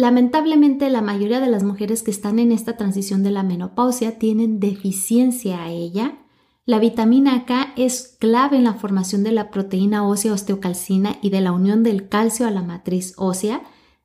Lamentablemente 0.00 0.88
la 0.88 1.02
mayoría 1.02 1.40
de 1.40 1.50
las 1.50 1.62
mujeres 1.62 2.02
que 2.02 2.10
están 2.10 2.38
en 2.38 2.52
esta 2.52 2.78
transición 2.78 3.22
de 3.22 3.30
la 3.30 3.42
menopausia 3.42 4.18
tienen 4.18 4.58
deficiencia 4.58 5.62
a 5.62 5.68
ella. 5.68 6.20
La 6.64 6.78
vitamina 6.78 7.44
K 7.44 7.74
es 7.76 8.16
clave 8.18 8.56
en 8.56 8.64
la 8.64 8.72
formación 8.72 9.24
de 9.24 9.32
la 9.32 9.50
proteína 9.50 10.08
ósea 10.08 10.32
osteocalcina 10.32 11.18
y 11.20 11.28
de 11.28 11.42
la 11.42 11.52
unión 11.52 11.82
del 11.82 12.08
calcio 12.08 12.46
a 12.46 12.50
la 12.50 12.62
matriz 12.62 13.12
ósea. 13.18 13.60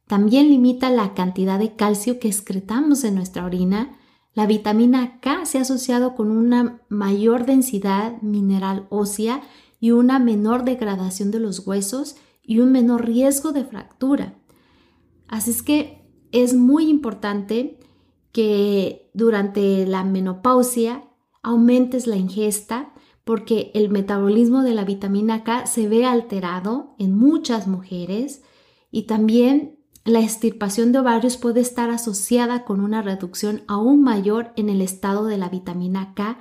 También 0.06 0.50
limita 0.50 0.90
la 0.90 1.14
cantidad 1.14 1.60
de 1.60 1.78
calcio 1.78 2.20
que 2.20 2.28
excretamos 2.28 3.06
en 3.06 3.16
nuestra 3.16 3.46
orina. 3.46 3.98
La 4.34 4.48
vitamina 4.48 5.22
K 5.22 5.46
se 5.46 5.60
ha 5.60 5.62
asociado 5.62 6.14
con 6.14 6.30
una 6.30 6.82
mayor 6.90 7.46
densidad 7.46 8.22
mineral 8.22 8.86
ósea 8.90 9.44
y 9.80 9.92
una 9.92 10.20
menor 10.20 10.66
degradación 10.66 11.32
de 11.32 11.40
los 11.40 11.66
huesos 11.66 12.18
y 12.44 12.60
un 12.60 12.74
menor 12.74 13.06
riesgo 13.06 13.54
de 13.54 13.64
fractura. 13.64 14.36
Así 15.28 15.52
es 15.52 15.64
que 15.64 16.06
es 16.32 16.54
muy 16.54 16.90
importante 16.90 17.80
que 18.32 19.10
durante 19.14 19.86
la 19.86 20.04
menopausia 20.04 21.04
aumentes 21.42 22.08
la 22.08 22.18
ingesta 22.18 22.94
porque 23.24 23.72
el 23.74 23.90
metabolismo 23.90 24.62
de 24.62 24.74
la 24.74 24.86
vitamina 24.86 25.44
K 25.44 25.66
se 25.66 25.88
ve 25.88 26.06
alterado 26.06 26.96
en 27.00 27.18
muchas 27.18 27.68
mujeres 27.68 28.44
y 28.92 29.04
también 29.04 29.80
la 30.06 30.20
extirpación 30.20 30.92
de 30.92 31.00
ovarios 31.00 31.38
puede 31.38 31.62
estar 31.62 31.90
asociada 31.90 32.64
con 32.64 32.80
una 32.80 33.02
reducción 33.02 33.64
aún 33.68 34.04
mayor 34.04 34.54
en 34.56 34.70
el 34.70 34.82
estado 34.82 35.26
de 35.26 35.38
la 35.38 35.50
vitamina 35.50 36.14
K 36.14 36.38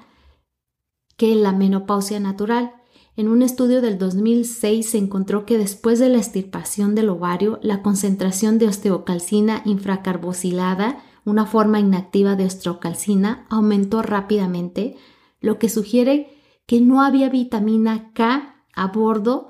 que 1.16 1.32
en 1.32 1.42
la 1.42 1.52
menopausia 1.52 2.20
natural. 2.20 2.74
En 3.16 3.28
un 3.28 3.42
estudio 3.42 3.80
del 3.80 3.96
2006 3.96 4.90
se 4.90 4.98
encontró 4.98 5.46
que 5.46 5.56
después 5.56 6.00
de 6.00 6.08
la 6.08 6.18
extirpación 6.18 6.96
del 6.96 7.10
ovario, 7.10 7.60
la 7.62 7.80
concentración 7.80 8.58
de 8.58 8.66
osteocalcina 8.66 9.62
infracarbosilada, 9.64 10.98
una 11.24 11.46
forma 11.46 11.78
inactiva 11.78 12.34
de 12.34 12.44
osteocalcina, 12.44 13.46
aumentó 13.50 14.02
rápidamente, 14.02 14.96
lo 15.40 15.58
que 15.58 15.68
sugiere 15.68 16.36
que 16.66 16.80
no 16.80 17.02
había 17.02 17.28
vitamina 17.28 18.10
K 18.14 18.64
a 18.74 18.86
bordo 18.88 19.48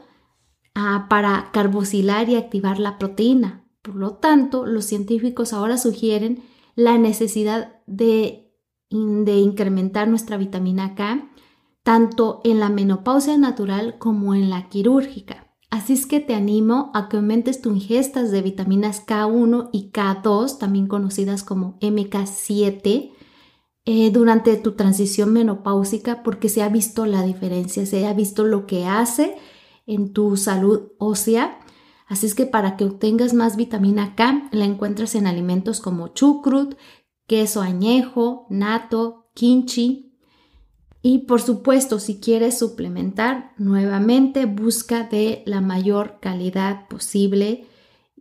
ah, 0.75 1.07
para 1.09 1.51
carbocilar 1.53 2.29
y 2.29 2.37
activar 2.37 2.79
la 2.79 2.99
proteína. 2.99 3.65
Por 3.81 3.97
lo 3.97 4.17
tanto, 4.17 4.67
los 4.67 4.85
científicos 4.85 5.55
ahora 5.55 5.79
sugieren 5.79 6.43
la 6.75 6.99
necesidad 6.99 7.81
de, 7.87 8.53
de 8.91 9.39
incrementar 9.39 10.09
nuestra 10.09 10.37
vitamina 10.37 10.95
K 10.95 11.31
tanto 11.85 12.41
en 12.43 12.59
la 12.59 12.71
menopausia 12.71 13.39
natural 13.39 13.99
como 13.99 14.35
en 14.35 14.51
la 14.51 14.69
quirúrgica. 14.69 15.55
Así 15.71 15.93
es 15.93 16.07
que 16.07 16.19
te 16.19 16.35
animo 16.35 16.91
a 16.95 17.09
que 17.09 17.19
aumentes 17.19 17.61
tu 17.61 17.71
ingestas 17.71 18.31
de 18.31 18.43
vitaminas 18.43 19.05
K1 19.07 19.69
y 19.73 19.91
K2, 19.93 20.59
también 20.59 20.87
conocidas 20.87 21.43
como 21.43 21.79
MK7, 21.81 23.13
eh, 23.85 24.11
durante 24.11 24.57
tu 24.57 24.73
transición 24.73 25.33
menopáusica 25.33 26.23
porque 26.23 26.49
se 26.49 26.63
ha 26.63 26.69
visto 26.71 27.05
la 27.05 27.23
diferencia, 27.23 27.85
se 27.85 28.07
ha 28.07 28.15
visto 28.15 28.45
lo 28.45 28.67
que 28.67 28.87
hace 28.87 29.37
en 29.87 30.15
tu 30.15 30.39
salud 30.39 30.93
ósea. 30.99 31.61
Así 32.07 32.27
es 32.27 32.35
que 32.35 32.47
para 32.47 32.77
que 32.79 32.85
obtengas 32.85 33.35
más 33.35 33.57
vitamina 33.57 34.15
K, 34.15 34.49
la 34.53 34.65
encuentras 34.65 35.15
en 35.17 35.27
alimentos 35.27 35.81
como 35.81 36.09
chucrut, 36.09 36.77
queso 37.27 37.61
añejo, 37.61 38.47
nato, 38.49 39.29
kimchi, 39.35 40.14
y 41.07 41.19
por 41.19 41.43
supuesto, 41.43 42.01
si 42.01 42.19
quieres 42.19 42.59
suplementar, 42.59 43.53
nuevamente 43.59 44.47
busca 44.47 45.03
de 45.03 45.43
la 45.45 45.61
mayor 45.61 46.17
calidad 46.19 46.89
posible. 46.89 47.67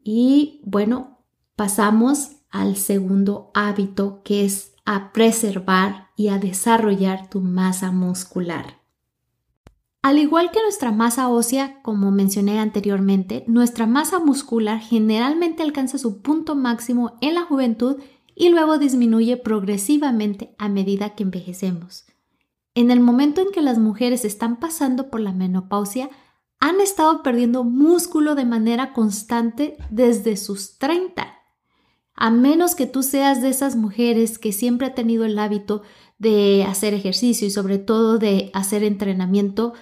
Y 0.03 0.59
bueno, 0.65 1.19
pasamos 1.55 2.31
al 2.49 2.75
segundo 2.75 3.51
hábito 3.53 4.21
que 4.25 4.43
es 4.43 4.73
a 4.83 5.13
preservar 5.13 6.09
y 6.17 6.27
a 6.27 6.39
desarrollar 6.39 7.29
tu 7.29 7.39
masa 7.39 7.91
muscular. 7.91 8.81
Al 10.01 10.19
igual 10.19 10.51
que 10.51 10.61
nuestra 10.61 10.91
masa 10.91 11.29
ósea, 11.29 11.81
como 11.83 12.11
mencioné 12.11 12.59
anteriormente, 12.59 13.45
nuestra 13.47 13.87
masa 13.87 14.19
muscular 14.19 14.81
generalmente 14.81 15.63
alcanza 15.63 15.97
su 15.97 16.21
punto 16.21 16.53
máximo 16.53 17.17
en 17.21 17.35
la 17.35 17.43
juventud 17.43 17.95
y 18.35 18.49
luego 18.49 18.77
disminuye 18.77 19.37
progresivamente 19.37 20.53
a 20.57 20.67
medida 20.67 21.15
que 21.15 21.23
envejecemos. 21.23 22.07
En 22.75 22.89
el 22.89 22.99
momento 22.99 23.41
en 23.41 23.51
que 23.51 23.61
las 23.61 23.77
mujeres 23.77 24.25
están 24.25 24.59
pasando 24.59 25.09
por 25.09 25.19
la 25.19 25.31
menopausia, 25.31 26.09
han 26.59 26.81
estado 26.81 27.23
perdiendo 27.23 27.63
músculo 27.63 28.35
de 28.35 28.45
manera 28.45 28.93
constante 28.93 29.77
desde 29.89 30.37
sus 30.37 30.77
30. 30.77 31.27
A 32.15 32.31
menos 32.31 32.73
que 32.73 32.85
tú 32.85 33.03
seas 33.03 33.41
de 33.41 33.49
esas 33.49 33.75
mujeres 33.75 34.39
que 34.39 34.51
siempre 34.51 34.87
ha 34.87 34.95
tenido 34.95 35.25
el 35.25 35.37
hábito 35.37 35.83
de 36.19 36.63
hacer 36.63 36.93
ejercicio 36.93 37.47
y 37.47 37.51
sobre 37.51 37.79
todo 37.79 38.17
de 38.17 38.49
hacer 38.53 38.83
entrenamiento 38.83 39.73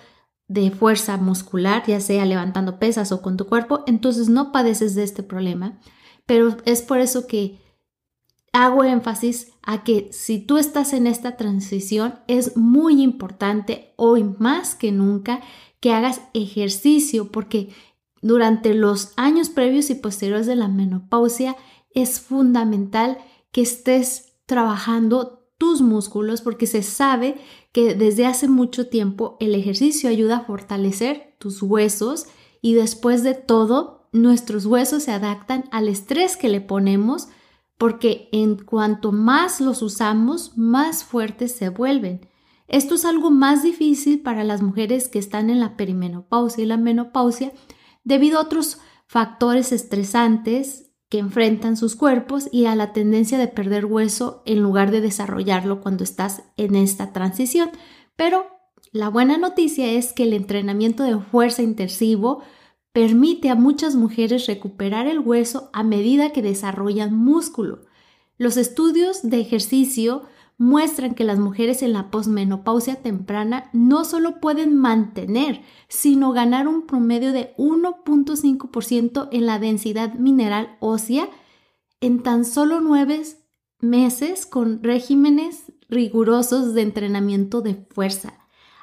de 0.48 0.72
fuerza 0.72 1.18
muscular, 1.18 1.84
ya 1.88 2.02
sea 2.02 2.26
levantando 2.26 2.78
pesas 2.80 3.12
o 3.12 3.22
con 3.22 3.38
tu 3.38 3.48
cuerpo, 3.48 3.84
entonces 3.88 4.28
no 4.28 4.52
padeces 4.52 4.96
de 4.96 5.04
este 5.04 5.24
problema. 5.24 5.80
Pero 6.26 6.58
es 6.66 6.82
por 6.82 7.00
eso 7.00 7.28
que 7.28 7.60
hago 8.53 8.84
énfasis 8.84 9.53
a 9.63 9.84
que 9.84 10.10
si 10.12 10.39
tú 10.39 10.58
estás 10.58 10.93
en 10.93 11.08
esta 11.08 11.38
transición 11.38 12.15
es 12.27 12.58
muy 12.58 13.01
importante 13.01 13.93
hoy 13.96 14.24
más 14.24 14.75
que 14.75 14.91
nunca 14.91 15.41
que 15.79 15.93
hagas 15.93 16.22
ejercicio 16.34 17.31
porque 17.31 17.70
durante 18.22 18.74
los 18.74 19.13
años 19.15 19.50
previos 19.50 19.89
y 19.89 19.96
posteriores 19.96 20.48
de 20.48 20.55
la 20.55 20.67
menopausia 20.67 21.55
es 21.93 22.20
fundamental 22.20 23.17
que 23.51 23.62
estés 23.62 24.34
trabajando 24.46 25.48
tus 25.58 25.81
músculos 25.81 26.41
porque 26.41 26.67
se 26.67 26.84
sabe 26.84 27.38
que 27.72 27.96
desde 27.96 28.25
hace 28.25 28.48
mucho 28.48 28.88
tiempo 28.88 29.38
el 29.39 29.55
ejercicio 29.55 30.10
ayuda 30.10 30.38
a 30.38 30.46
fortalecer 30.46 31.36
tus 31.39 31.62
huesos 31.62 32.25
y 32.62 32.74
después 32.74 33.24
de 33.24 33.34
todo 33.34 34.10
nuestros 34.12 34.65
huesos 34.65 35.03
se 35.03 35.12
adaptan 35.12 35.65
al 35.72 35.88
estrés 35.88 36.36
que 36.36 36.50
le 36.50 36.62
ponemos 36.62 37.29
porque 37.82 38.30
en 38.32 38.58
cuanto 38.58 39.12
más 39.12 39.60
los 39.60 39.82
usamos, 39.82 40.56
más 40.56 41.04
fuertes 41.04 41.54
se 41.54 41.70
vuelven. 41.70 42.30
Esto 42.68 42.94
es 42.94 43.06
algo 43.06 43.32
más 43.32 43.64
difícil 43.64 44.22
para 44.22 44.44
las 44.44 44.62
mujeres 44.62 45.08
que 45.08 45.18
están 45.18 45.50
en 45.50 45.60
la 45.60 45.78
perimenopausia 45.78 46.64
y 46.64 46.68
la 46.68 46.78
menopausia 46.78 47.54
debido 48.04 48.38
a 48.38 48.44
otros 48.44 48.78
factores 49.08 49.72
estresantes 49.72 50.92
que 51.10 51.18
enfrentan 51.18 51.75
sus 51.75 51.96
cuerpos 51.96 52.50
y 52.51 52.66
a 52.66 52.75
la 52.75 52.94
tendencia 52.94 53.40
de 53.40 53.48
perder 53.48 53.88
hueso 53.88 54.44
en 54.46 54.62
lugar 54.62 54.92
de 54.92 55.01
desarrollarlo 55.01 55.82
cuando 55.82 56.03
estás 56.03 56.44
en 56.58 56.75
esta 56.75 57.14
transición. 57.14 57.72
Pero 58.16 58.46
la 58.92 59.10
buena 59.10 59.40
noticia 59.40 59.90
es 59.90 60.14
que 60.14 60.22
el 60.22 60.34
entrenamiento 60.34 61.01
de 61.01 61.18
fuerza 61.18 61.64
intensivo 61.64 62.44
permite 62.94 63.50
a 63.50 63.56
muchas 63.56 63.96
mujeres 63.96 64.48
recuperar 64.48 65.08
el 65.08 65.20
hueso 65.20 65.70
a 65.74 65.84
medida 65.84 66.32
que 66.32 66.42
desarrollan 66.42 67.16
músculo. 67.16 67.86
Los 68.38 68.58
estudios 68.58 69.22
de 69.24 69.40
ejercicio 69.40 70.24
muestran 70.58 71.16
que 71.16 71.24
las 71.24 71.40
mujeres 71.40 71.82
en 71.82 71.94
la 71.94 72.12
posmenopausia 72.12 72.96
temprana 72.96 73.70
no 73.74 74.06
solo 74.06 74.40
pueden 74.40 74.77
mantener, 74.77 75.64
sino 75.88 76.34
ganar 76.34 76.68
un 76.68 76.86
promedio 76.86 77.32
de 77.32 77.56
1.5% 77.58 79.30
en 79.32 79.46
la 79.46 79.58
densidad 79.58 80.14
mineral 80.16 80.77
ósea 80.80 81.27
en 82.00 82.22
tan 82.22 82.46
solo 82.46 82.82
nueve 82.82 83.22
meses 83.80 84.46
con 84.46 84.84
regímenes 84.84 85.72
rigurosos 85.90 86.74
de 86.74 86.82
entrenamiento 86.82 87.62
de 87.62 87.75
fuerza. 87.90 88.34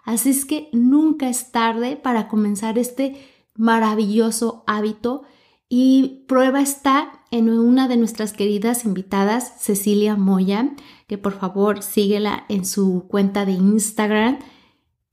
Así 0.05 0.31
es 0.31 0.45
que 0.45 0.71
nunca 0.73 1.29
es 1.29 1.53
tarde 1.53 1.97
para 1.97 2.29
comenzar 2.29 2.79
este 2.79 3.17
maravilloso 3.59 4.65
hábito 4.67 5.25
y 5.69 6.25
prueba 6.27 6.63
está 6.63 7.25
en 7.31 7.51
una 7.51 7.89
de 7.89 7.99
nuestras 7.99 8.33
queridas 8.33 8.87
invitadas, 8.87 9.61
Cecilia 9.61 10.17
Moya, 10.17 10.75
que 11.07 11.19
por 11.19 11.35
favor 11.35 11.83
síguela 11.83 12.47
en 12.49 12.65
su 12.65 13.07
cuenta 13.09 13.45
de 13.45 13.53
Instagram. 13.53 14.39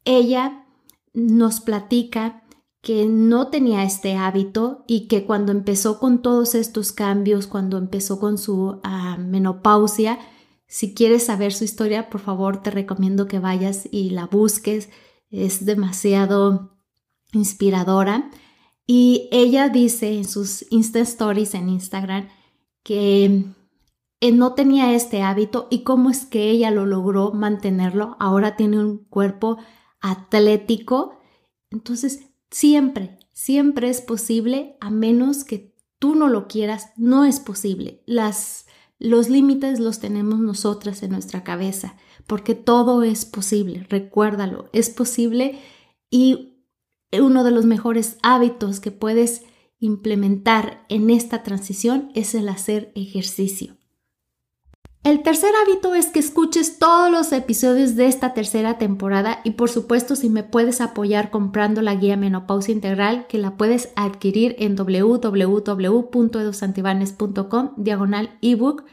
Ella 0.06 0.66
nos 1.14 1.60
platica 1.60 2.44
que 2.82 3.06
no 3.08 3.48
tenía 3.48 3.84
este 3.84 4.16
hábito 4.16 4.86
y 4.88 5.08
que 5.08 5.26
cuando 5.26 5.52
empezó 5.52 6.00
con 6.00 6.22
todos 6.22 6.56
estos 6.56 6.94
cambios, 6.94 7.48
cuando 7.48 7.78
empezó 7.78 8.20
con 8.20 8.38
su 8.38 8.80
ah, 8.84 9.18
menopausia, 9.18 10.20
si 10.68 10.94
quieres 10.94 11.26
saber 11.26 11.52
su 11.52 11.64
historia, 11.64 12.10
por 12.10 12.22
favor 12.22 12.62
te 12.62 12.72
recomiendo 12.72 13.28
que 13.28 13.40
vayas 13.40 13.90
y 13.92 14.12
la 14.12 14.28
busques. 14.28 14.90
Es 15.32 15.66
demasiado 15.66 16.75
inspiradora. 17.36 18.30
Y 18.88 19.30
ella 19.32 19.70
dice 19.70 20.16
en 20.16 20.26
sus 20.26 20.66
Insta 20.72 21.00
Stories 21.00 21.54
en 21.54 21.70
Instagram 21.70 22.28
que 22.84 23.46
eh, 24.22 24.32
no 24.32 24.54
tenía 24.54 24.94
este 24.94 25.22
hábito 25.22 25.68
y 25.70 25.84
cómo 25.84 26.10
es 26.10 26.26
que 26.26 26.50
ella 26.50 26.72
lo 26.72 26.86
logró 26.86 27.32
mantenerlo. 27.32 28.16
Ahora 28.20 28.56
tiene 28.56 28.80
un 28.80 28.98
cuerpo 29.06 29.58
atlético. 30.02 31.20
Entonces, 31.72 32.30
siempre, 32.52 33.18
siempre 33.34 33.90
es 33.90 34.02
posible, 34.02 34.78
a 34.80 34.90
menos 34.90 35.44
que 35.44 35.76
tú 36.00 36.16
no 36.16 36.28
lo 36.28 36.48
quieras, 36.48 36.92
no 36.96 37.26
es 37.26 37.40
posible. 37.40 38.04
Las, 38.06 38.68
los 39.00 39.30
límites 39.30 39.80
los 39.80 40.00
tenemos 40.00 40.40
nosotras 40.40 41.04
en 41.04 41.12
nuestra 41.12 41.44
cabeza, 41.44 41.96
porque 42.28 42.56
todo 42.56 43.04
es 43.04 43.26
posible, 43.26 43.86
recuérdalo, 43.90 44.70
es 44.74 44.90
posible 44.90 45.60
y 46.10 46.55
uno 47.12 47.44
de 47.44 47.52
los 47.52 47.66
mejores 47.66 48.18
hábitos 48.22 48.80
que 48.80 48.92
puedes 48.92 49.44
implementar 49.80 50.86
en 50.90 51.10
esta 51.10 51.44
transición 51.44 52.12
es 52.14 52.36
el 52.36 52.50
hacer 52.50 52.92
ejercicio. 52.96 53.78
El 55.06 55.22
tercer 55.22 55.52
hábito 55.64 55.94
es 55.94 56.08
que 56.08 56.18
escuches 56.18 56.80
todos 56.80 57.12
los 57.12 57.32
episodios 57.32 57.96
de 57.96 58.08
esta 58.08 58.34
tercera 58.34 58.80
temporada 58.80 59.40
y 59.44 59.52
por 59.52 59.70
supuesto 59.70 60.16
si 60.16 60.30
me 60.30 60.42
puedes 60.42 60.82
apoyar 60.82 61.30
comprando 61.30 61.84
la 61.84 61.94
guía 61.94 62.18
Menopausia 62.18 62.74
Integral 62.74 63.28
que 63.28 63.38
la 63.38 63.56
puedes 63.56 63.90
adquirir 63.96 64.56
en 64.58 64.76
www.edusantibanes.com 64.76 67.74
diagonal 67.78 68.40
ebook. 68.42 68.86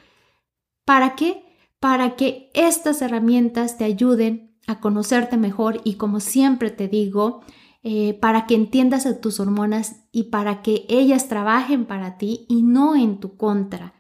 ¿Para 0.84 1.14
qué? 1.14 1.46
Para 1.80 2.14
que 2.14 2.50
estas 2.52 3.00
herramientas 3.00 3.78
te 3.78 3.84
ayuden 3.84 4.54
a 4.66 4.80
conocerte 4.80 5.38
mejor 5.38 5.80
y 5.82 5.94
como 5.94 6.20
siempre 6.20 6.70
te 6.70 6.88
digo, 6.88 7.40
eh, 7.84 8.14
para 8.14 8.46
que 8.46 8.54
entiendas 8.54 9.06
a 9.06 9.20
tus 9.20 9.40
hormonas 9.40 10.04
y 10.12 10.24
para 10.24 10.62
que 10.62 10.86
ellas 10.88 11.28
trabajen 11.28 11.84
para 11.84 12.16
ti 12.16 12.46
y 12.48 12.62
no 12.62 12.94
en 12.94 13.18
tu 13.18 13.36
contra. 13.36 13.94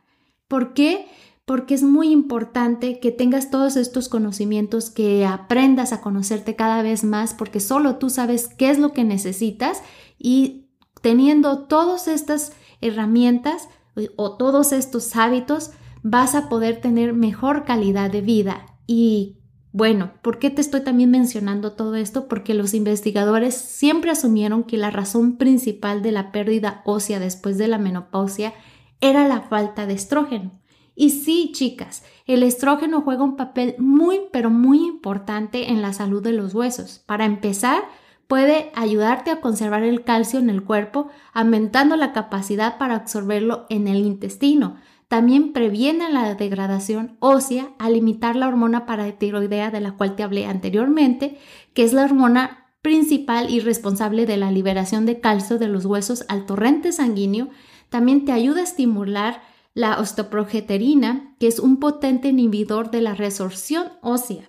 ¿Por 0.46 0.72
qué? 0.72 1.06
Porque 1.44 1.74
es 1.74 1.82
muy 1.82 2.10
importante 2.12 3.00
que 3.00 3.10
tengas 3.10 3.50
todos 3.50 3.76
estos 3.76 4.08
conocimientos, 4.08 4.90
que 4.90 5.26
aprendas 5.26 5.92
a 5.92 6.00
conocerte 6.00 6.54
cada 6.54 6.82
vez 6.82 7.02
más, 7.02 7.34
porque 7.34 7.58
solo 7.58 7.96
tú 7.96 8.08
sabes 8.08 8.46
qué 8.46 8.70
es 8.70 8.78
lo 8.78 8.92
que 8.92 9.02
necesitas 9.02 9.82
y 10.16 10.68
teniendo 11.00 11.64
todas 11.64 12.06
estas 12.06 12.52
herramientas 12.80 13.68
o 14.16 14.36
todos 14.36 14.72
estos 14.72 15.16
hábitos, 15.16 15.72
vas 16.02 16.34
a 16.36 16.48
poder 16.48 16.80
tener 16.80 17.14
mejor 17.14 17.64
calidad 17.64 18.10
de 18.10 18.20
vida 18.20 18.66
y 18.86 19.41
Bueno, 19.72 20.12
¿por 20.20 20.38
qué 20.38 20.50
te 20.50 20.60
estoy 20.60 20.82
también 20.82 21.10
mencionando 21.10 21.72
todo 21.72 21.94
esto? 21.96 22.28
Porque 22.28 22.52
los 22.52 22.74
investigadores 22.74 23.54
siempre 23.54 24.10
asumieron 24.10 24.64
que 24.64 24.76
la 24.76 24.90
razón 24.90 25.38
principal 25.38 26.02
de 26.02 26.12
la 26.12 26.30
pérdida 26.30 26.82
ósea 26.84 27.18
después 27.18 27.56
de 27.56 27.68
la 27.68 27.78
menopausia 27.78 28.52
era 29.00 29.26
la 29.26 29.40
falta 29.40 29.86
de 29.86 29.94
estrógeno. 29.94 30.52
Y 30.94 31.08
sí, 31.08 31.52
chicas, 31.54 32.04
el 32.26 32.42
estrógeno 32.42 33.00
juega 33.00 33.24
un 33.24 33.36
papel 33.36 33.74
muy, 33.78 34.20
pero 34.30 34.50
muy 34.50 34.86
importante 34.86 35.70
en 35.70 35.80
la 35.80 35.94
salud 35.94 36.22
de 36.22 36.32
los 36.32 36.54
huesos. 36.54 37.02
Para 37.06 37.24
empezar, 37.24 37.82
puede 38.26 38.72
ayudarte 38.74 39.30
a 39.30 39.40
conservar 39.40 39.84
el 39.84 40.04
calcio 40.04 40.38
en 40.38 40.50
el 40.50 40.64
cuerpo, 40.64 41.08
aumentando 41.32 41.96
la 41.96 42.12
capacidad 42.12 42.76
para 42.76 42.94
absorberlo 42.94 43.64
en 43.70 43.88
el 43.88 44.04
intestino. 44.04 44.76
También 45.12 45.52
previene 45.52 46.10
la 46.10 46.34
degradación 46.36 47.18
ósea 47.20 47.68
al 47.78 47.92
limitar 47.92 48.34
la 48.34 48.48
hormona 48.48 48.86
paratiroidea 48.86 49.70
de 49.70 49.82
la 49.82 49.92
cual 49.92 50.16
te 50.16 50.22
hablé 50.22 50.46
anteriormente, 50.46 51.36
que 51.74 51.82
es 51.82 51.92
la 51.92 52.04
hormona 52.04 52.72
principal 52.80 53.50
y 53.50 53.60
responsable 53.60 54.24
de 54.24 54.38
la 54.38 54.50
liberación 54.50 55.04
de 55.04 55.20
calcio 55.20 55.58
de 55.58 55.68
los 55.68 55.84
huesos 55.84 56.24
al 56.28 56.46
torrente 56.46 56.92
sanguíneo. 56.92 57.50
También 57.90 58.24
te 58.24 58.32
ayuda 58.32 58.60
a 58.60 58.64
estimular 58.64 59.42
la 59.74 59.98
osteoprogesterina, 60.00 61.36
que 61.38 61.46
es 61.46 61.58
un 61.58 61.76
potente 61.76 62.28
inhibidor 62.28 62.90
de 62.90 63.02
la 63.02 63.14
resorción 63.14 63.92
ósea. 64.00 64.48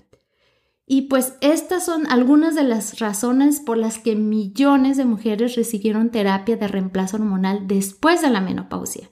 Y 0.85 1.09
pues 1.09 1.33
estas 1.41 1.83
son 1.83 2.09
algunas 2.09 2.55
de 2.55 2.63
las 2.63 2.99
razones 2.99 3.59
por 3.59 3.75
las 3.75 3.97
que 3.97 4.15
millones 4.15 4.95
de 4.95 5.03
mujeres 5.03 5.57
recibieron 5.57 6.09
terapia 6.09 6.55
de 6.55 6.69
reemplazo 6.69 7.17
hormonal 7.17 7.67
después 7.67 8.21
de 8.21 8.29
la 8.29 8.39
menopausia. 8.39 9.09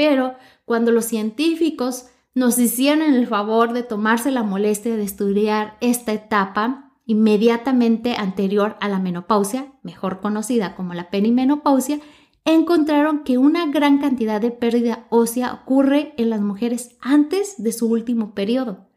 Pero 0.00 0.36
cuando 0.64 0.92
los 0.92 1.04
científicos 1.04 2.06
nos 2.34 2.58
hicieron 2.58 3.02
el 3.02 3.26
favor 3.26 3.74
de 3.74 3.82
tomarse 3.82 4.30
la 4.30 4.42
molestia 4.42 4.96
de 4.96 5.02
estudiar 5.02 5.76
esta 5.82 6.14
etapa 6.14 6.94
inmediatamente 7.04 8.14
anterior 8.16 8.78
a 8.80 8.88
la 8.88 8.98
menopausia, 8.98 9.74
mejor 9.82 10.20
conocida 10.22 10.74
como 10.74 10.94
la 10.94 11.10
perimenopausia, 11.10 12.00
encontraron 12.46 13.24
que 13.24 13.36
una 13.36 13.66
gran 13.66 13.98
cantidad 13.98 14.40
de 14.40 14.50
pérdida 14.50 15.06
ósea 15.10 15.52
ocurre 15.52 16.14
en 16.16 16.30
las 16.30 16.40
mujeres 16.40 16.96
antes 17.02 17.62
de 17.62 17.72
su 17.74 17.86
último 17.86 18.34
periodo. 18.34 18.88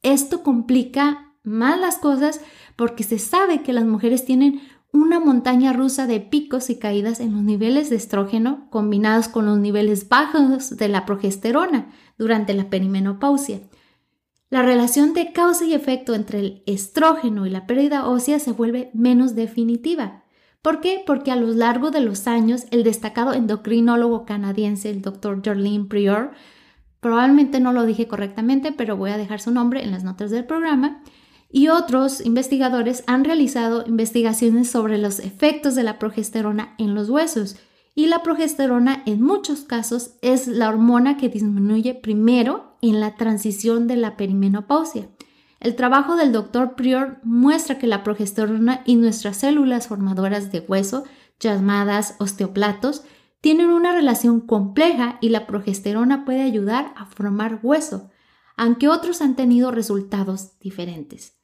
Esto 0.00 0.42
complica 0.42 1.34
más 1.42 1.78
las 1.78 1.98
cosas 1.98 2.40
porque 2.76 3.04
se 3.04 3.18
sabe 3.18 3.62
que 3.62 3.74
las 3.74 3.84
mujeres 3.84 4.24
tienen 4.24 4.62
una 4.96 5.20
montaña 5.20 5.72
rusa 5.72 6.06
de 6.06 6.20
picos 6.20 6.70
y 6.70 6.78
caídas 6.78 7.20
en 7.20 7.32
los 7.32 7.42
niveles 7.42 7.90
de 7.90 7.96
estrógeno 7.96 8.68
combinados 8.70 9.28
con 9.28 9.46
los 9.46 9.58
niveles 9.58 10.08
bajos 10.08 10.76
de 10.76 10.88
la 10.88 11.06
progesterona 11.06 11.92
durante 12.18 12.54
la 12.54 12.70
perimenopausia. 12.70 13.60
La 14.48 14.62
relación 14.62 15.12
de 15.12 15.32
causa 15.32 15.64
y 15.64 15.74
efecto 15.74 16.14
entre 16.14 16.38
el 16.38 16.62
estrógeno 16.66 17.46
y 17.46 17.50
la 17.50 17.66
pérdida 17.66 18.06
ósea 18.06 18.38
se 18.38 18.52
vuelve 18.52 18.90
menos 18.94 19.34
definitiva. 19.34 20.22
¿Por 20.62 20.80
qué? 20.80 21.02
Porque 21.04 21.30
a 21.30 21.36
lo 21.36 21.48
largo 21.48 21.90
de 21.90 22.00
los 22.00 22.26
años 22.26 22.64
el 22.70 22.82
destacado 22.82 23.32
endocrinólogo 23.32 24.24
canadiense, 24.24 24.90
el 24.90 25.02
Dr. 25.02 25.42
Jorlene 25.44 25.84
Prior, 25.84 26.32
probablemente 27.00 27.60
no 27.60 27.72
lo 27.72 27.86
dije 27.86 28.08
correctamente, 28.08 28.72
pero 28.72 28.96
voy 28.96 29.10
a 29.10 29.18
dejar 29.18 29.40
su 29.40 29.50
nombre 29.50 29.82
en 29.82 29.90
las 29.90 30.04
notas 30.04 30.30
del 30.30 30.44
programa, 30.44 31.02
y 31.50 31.68
otros 31.68 32.24
investigadores 32.24 33.04
han 33.06 33.24
realizado 33.24 33.84
investigaciones 33.86 34.70
sobre 34.70 34.98
los 34.98 35.20
efectos 35.20 35.74
de 35.74 35.84
la 35.84 35.98
progesterona 35.98 36.74
en 36.78 36.94
los 36.94 37.08
huesos. 37.08 37.56
Y 37.94 38.06
la 38.06 38.22
progesterona 38.22 39.02
en 39.06 39.22
muchos 39.22 39.60
casos 39.60 40.16
es 40.20 40.48
la 40.48 40.68
hormona 40.68 41.16
que 41.16 41.30
disminuye 41.30 41.94
primero 41.94 42.76
en 42.82 43.00
la 43.00 43.14
transición 43.14 43.86
de 43.86 43.96
la 43.96 44.16
perimenopausia. 44.16 45.08
El 45.60 45.76
trabajo 45.76 46.16
del 46.16 46.32
doctor 46.32 46.74
Prior 46.74 47.18
muestra 47.22 47.78
que 47.78 47.86
la 47.86 48.02
progesterona 48.04 48.82
y 48.84 48.96
nuestras 48.96 49.38
células 49.38 49.86
formadoras 49.88 50.52
de 50.52 50.60
hueso, 50.60 51.04
llamadas 51.40 52.16
osteoplatos, 52.18 53.04
tienen 53.40 53.70
una 53.70 53.92
relación 53.92 54.40
compleja 54.40 55.18
y 55.22 55.30
la 55.30 55.46
progesterona 55.46 56.24
puede 56.24 56.42
ayudar 56.42 56.92
a 56.96 57.06
formar 57.06 57.60
hueso, 57.62 58.10
aunque 58.56 58.88
otros 58.88 59.22
han 59.22 59.36
tenido 59.36 59.70
resultados 59.70 60.58
diferentes. 60.58 61.35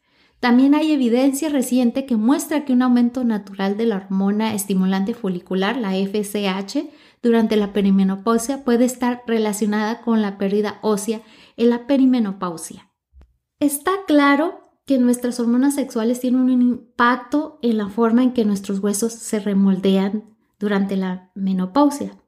También 0.43 0.75
hay 0.75 0.91
evidencia 0.91 1.51
reciente 1.51 2.05
que 2.05 2.17
muestra 2.17 2.65
que 2.65 2.73
un 2.73 2.83
aumento 2.83 3.23
natural 3.23 3.77
de 3.77 3.87
la 3.87 3.95
hormona 3.99 4.55
estimulante 4.55 5.15
folicular, 5.15 5.77
la 5.77 5.93
FSH, 5.93 6.89
durante 7.23 7.55
la 7.55 7.73
perimenopausia 7.73 8.65
puede 8.65 8.85
estar 8.85 9.23
relacionada 9.29 10.01
con 10.01 10.21
la 10.21 10.39
pérdida 10.39 10.81
ósea 10.83 11.23
en 11.57 11.71
la 11.71 11.87
perimenopausia. 11.87 12.91
Está 13.61 13.93
claro 14.09 14.73
que 14.85 14.99
nuestras 14.99 15.39
hormonas 15.39 15.77
sexuales 15.77 16.19
tienen 16.19 16.41
un 16.41 16.61
impacto 16.61 17.61
en 17.63 17.79
la 17.79 17.89
forma 17.89 18.25
en 18.25 18.33
que 18.33 18.45
nuestros 18.45 18.81
huesos 18.81 19.13
se 19.13 19.39
remoldean 19.39 20.25
durante 20.59 20.97
la 20.97 21.31
menopausia. 21.37 22.19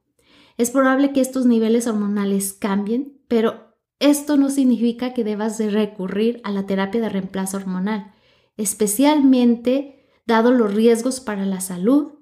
Es 0.55 0.71
probable 0.71 1.11
que 1.11 1.19
estos 1.19 1.45
niveles 1.45 1.85
hormonales 1.85 2.53
cambien, 2.53 3.19
pero 3.27 3.64
esto 4.05 4.37
no 4.37 4.49
significa 4.49 5.13
que 5.13 5.23
debas 5.23 5.57
de 5.57 5.69
recurrir 5.69 6.41
a 6.43 6.51
la 6.51 6.65
terapia 6.65 7.01
de 7.01 7.09
reemplazo 7.09 7.57
hormonal, 7.57 8.13
especialmente 8.57 10.07
dado 10.25 10.51
los 10.51 10.73
riesgos 10.73 11.19
para 11.19 11.45
la 11.45 11.61
salud 11.61 12.15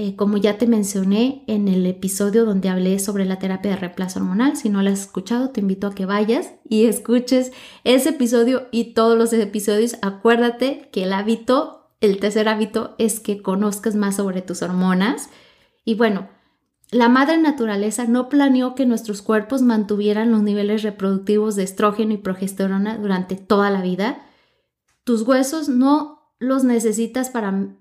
eh, 0.00 0.14
como 0.14 0.36
ya 0.36 0.58
te 0.58 0.68
mencioné 0.68 1.42
en 1.48 1.66
el 1.66 1.84
episodio 1.84 2.44
donde 2.44 2.68
hablé 2.68 3.00
sobre 3.00 3.24
la 3.24 3.40
terapia 3.40 3.72
de 3.72 3.78
reemplazo 3.78 4.20
hormonal, 4.20 4.56
si 4.56 4.68
no 4.68 4.80
la 4.80 4.90
has 4.92 5.00
escuchado, 5.00 5.50
te 5.50 5.60
invito 5.60 5.88
a 5.88 5.94
que 5.96 6.06
vayas 6.06 6.52
y 6.68 6.84
escuches 6.84 7.50
ese 7.82 8.10
episodio 8.10 8.68
y 8.70 8.94
todos 8.94 9.18
los 9.18 9.32
episodios. 9.32 9.96
Acuérdate 10.00 10.88
que 10.92 11.02
el 11.02 11.12
hábito, 11.12 11.90
el 12.00 12.20
tercer 12.20 12.48
hábito, 12.48 12.94
es 12.98 13.18
que 13.18 13.42
conozcas 13.42 13.96
más 13.96 14.14
sobre 14.14 14.40
tus 14.40 14.62
hormonas. 14.62 15.30
Y 15.84 15.96
bueno, 15.96 16.28
la 16.90 17.08
madre 17.08 17.36
naturaleza 17.36 18.06
no 18.06 18.28
planeó 18.28 18.74
que 18.74 18.86
nuestros 18.86 19.20
cuerpos 19.20 19.62
mantuvieran 19.62 20.30
los 20.30 20.42
niveles 20.42 20.82
reproductivos 20.82 21.54
de 21.54 21.64
estrógeno 21.64 22.14
y 22.14 22.18
progesterona 22.18 22.96
durante 22.96 23.36
toda 23.36 23.70
la 23.70 23.82
vida. 23.82 24.26
Tus 25.04 25.22
huesos 25.22 25.68
no 25.68 26.32
los 26.38 26.64
necesitas 26.64 27.28
para 27.30 27.76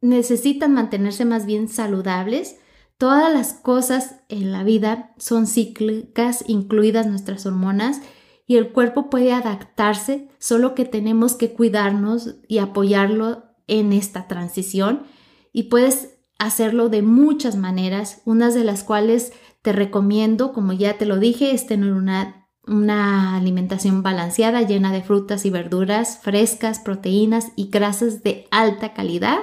necesitan 0.00 0.74
mantenerse 0.74 1.24
más 1.24 1.46
bien 1.46 1.68
saludables. 1.68 2.56
Todas 2.96 3.32
las 3.32 3.54
cosas 3.54 4.16
en 4.28 4.52
la 4.52 4.62
vida 4.62 5.14
son 5.18 5.46
cíclicas, 5.46 6.44
incluidas 6.46 7.06
nuestras 7.06 7.46
hormonas, 7.46 8.02
y 8.46 8.56
el 8.56 8.72
cuerpo 8.72 9.08
puede 9.08 9.32
adaptarse, 9.32 10.28
solo 10.38 10.74
que 10.74 10.84
tenemos 10.84 11.34
que 11.34 11.54
cuidarnos 11.54 12.36
y 12.46 12.58
apoyarlo 12.58 13.44
en 13.66 13.92
esta 13.92 14.28
transición. 14.28 15.04
Y 15.52 15.64
puedes 15.64 16.13
hacerlo 16.38 16.88
de 16.88 17.02
muchas 17.02 17.56
maneras, 17.56 18.22
unas 18.24 18.54
de 18.54 18.64
las 18.64 18.84
cuales 18.84 19.32
te 19.62 19.72
recomiendo, 19.72 20.52
como 20.52 20.72
ya 20.72 20.98
te 20.98 21.06
lo 21.06 21.18
dije, 21.18 21.52
es 21.52 21.66
tener 21.66 21.92
una, 21.92 22.48
una 22.66 23.36
alimentación 23.36 24.02
balanceada, 24.02 24.62
llena 24.62 24.92
de 24.92 25.02
frutas 25.02 25.46
y 25.46 25.50
verduras 25.50 26.18
frescas, 26.18 26.80
proteínas 26.80 27.52
y 27.56 27.70
grasas 27.70 28.22
de 28.22 28.46
alta 28.50 28.92
calidad. 28.92 29.38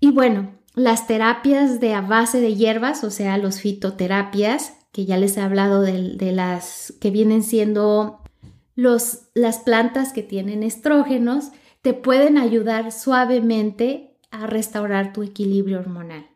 Y 0.00 0.10
bueno, 0.10 0.58
las 0.74 1.06
terapias 1.06 1.80
de 1.80 1.94
a 1.94 2.00
base 2.00 2.40
de 2.40 2.54
hierbas, 2.54 3.04
o 3.04 3.10
sea, 3.10 3.38
los 3.38 3.60
fitoterapias, 3.60 4.74
que 4.90 5.04
ya 5.04 5.16
les 5.16 5.36
he 5.36 5.40
hablado 5.40 5.80
de, 5.82 6.32
las 6.32 6.94
que 7.00 7.10
vienen 7.10 7.42
siendo 7.42 8.20
los, 8.74 9.28
las 9.34 9.58
plantas 9.58 10.12
que 10.12 10.22
tienen 10.22 10.62
estrógenos, 10.62 11.52
te 11.82 11.94
pueden 11.94 12.38
ayudar 12.38 12.92
suavemente 12.92 14.11
a 14.32 14.46
restaurar 14.46 15.12
tu 15.12 15.22
equilibrio 15.22 15.78
hormonal. 15.78 16.26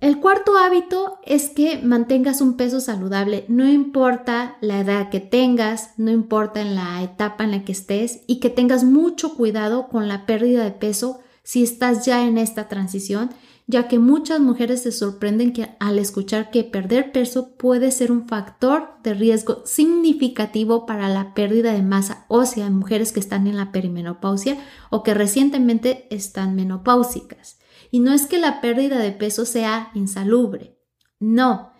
El 0.00 0.18
cuarto 0.18 0.58
hábito 0.58 1.20
es 1.24 1.48
que 1.50 1.78
mantengas 1.78 2.40
un 2.40 2.56
peso 2.56 2.80
saludable, 2.80 3.44
no 3.46 3.68
importa 3.68 4.56
la 4.60 4.80
edad 4.80 5.10
que 5.10 5.20
tengas, 5.20 5.90
no 5.96 6.10
importa 6.10 6.60
en 6.60 6.74
la 6.74 7.00
etapa 7.02 7.44
en 7.44 7.52
la 7.52 7.64
que 7.64 7.70
estés 7.70 8.22
y 8.26 8.40
que 8.40 8.50
tengas 8.50 8.82
mucho 8.82 9.36
cuidado 9.36 9.88
con 9.88 10.08
la 10.08 10.26
pérdida 10.26 10.64
de 10.64 10.72
peso 10.72 11.20
si 11.44 11.62
estás 11.62 12.04
ya 12.04 12.26
en 12.26 12.36
esta 12.36 12.66
transición, 12.66 13.30
ya 13.66 13.88
que 13.88 13.98
muchas 13.98 14.40
mujeres 14.40 14.82
se 14.82 14.92
sorprenden 14.92 15.52
que 15.52 15.76
al 15.78 15.98
escuchar 15.98 16.50
que 16.50 16.64
perder 16.64 17.12
peso 17.12 17.56
puede 17.56 17.90
ser 17.90 18.10
un 18.10 18.28
factor 18.28 18.90
de 19.02 19.14
riesgo 19.14 19.62
significativo 19.64 20.84
para 20.84 21.08
la 21.08 21.34
pérdida 21.34 21.72
de 21.72 21.82
masa 21.82 22.26
ósea 22.28 22.66
en 22.66 22.74
mujeres 22.74 23.12
que 23.12 23.20
están 23.20 23.46
en 23.46 23.56
la 23.56 23.72
perimenopausia 23.72 24.58
o 24.90 25.02
que 25.02 25.14
recientemente 25.14 26.06
están 26.10 26.54
menopáusicas. 26.54 27.58
Y 27.90 28.00
no 28.00 28.12
es 28.12 28.26
que 28.26 28.38
la 28.38 28.60
pérdida 28.60 28.98
de 28.98 29.12
peso 29.12 29.44
sea 29.44 29.90
insalubre, 29.94 30.78
no. 31.20 31.72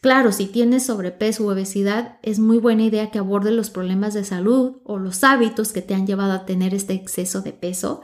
Claro, 0.00 0.30
si 0.30 0.46
tienes 0.46 0.86
sobrepeso 0.86 1.44
u 1.44 1.50
obesidad, 1.50 2.18
es 2.22 2.38
muy 2.38 2.58
buena 2.58 2.84
idea 2.84 3.10
que 3.10 3.18
abordes 3.18 3.52
los 3.52 3.70
problemas 3.70 4.14
de 4.14 4.24
salud 4.24 4.78
o 4.84 4.98
los 4.98 5.24
hábitos 5.24 5.72
que 5.72 5.82
te 5.82 5.94
han 5.94 6.06
llevado 6.06 6.32
a 6.32 6.46
tener 6.46 6.74
este 6.74 6.94
exceso 6.94 7.42
de 7.42 7.52
peso, 7.52 8.02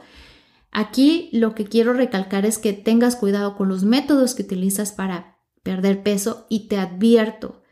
Aquí 0.79 1.29
lo 1.33 1.55
que 1.55 1.65
quiero 1.65 1.93
recalcar 1.93 2.45
es 2.45 2.59
que 2.59 2.71
tengas 2.71 3.15
cuidado 3.15 3.55
con 3.55 3.67
los 3.67 3.83
métodos 3.83 4.35
que 4.35 4.43
utilizas 4.43 4.91
para 4.91 5.39
perder 5.63 6.03
peso 6.03 6.45
y 6.49 6.67
te 6.67 6.77
advierto 6.77 7.63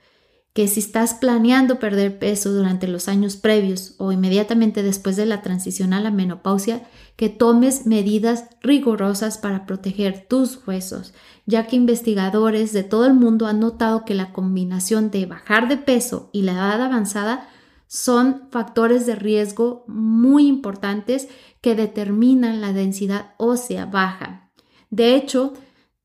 que 0.53 0.67
si 0.67 0.79
estás 0.79 1.13
planeando 1.13 1.77
perder 1.77 2.17
peso 2.17 2.51
durante 2.51 2.87
los 2.87 3.07
años 3.07 3.35
previos 3.35 3.93
o 3.99 4.11
inmediatamente 4.11 4.81
después 4.81 5.17
de 5.17 5.27
la 5.27 5.43
transición 5.43 5.93
a 5.93 6.01
la 6.01 6.09
menopausia, 6.09 6.81
que 7.15 7.29
tomes 7.29 7.85
medidas 7.85 8.45
rigurosas 8.61 9.37
para 9.37 9.67
proteger 9.67 10.25
tus 10.27 10.67
huesos, 10.67 11.13
ya 11.45 11.67
que 11.67 11.75
investigadores 11.75 12.73
de 12.73 12.81
todo 12.81 13.05
el 13.05 13.13
mundo 13.13 13.45
han 13.45 13.59
notado 13.59 14.03
que 14.03 14.15
la 14.15 14.33
combinación 14.33 15.11
de 15.11 15.27
bajar 15.27 15.67
de 15.67 15.77
peso 15.77 16.31
y 16.33 16.41
la 16.41 16.53
edad 16.53 16.81
avanzada 16.81 17.49
son 17.87 18.47
factores 18.49 19.05
de 19.05 19.15
riesgo 19.15 19.85
muy 19.87 20.47
importantes 20.47 21.27
que 21.65 21.73
determinan 21.73 22.61
la 22.61 22.73
densidad 22.73 23.33
ósea 23.37 23.87
baja. 23.87 24.51
De 24.91 25.15
hecho, 25.15 25.53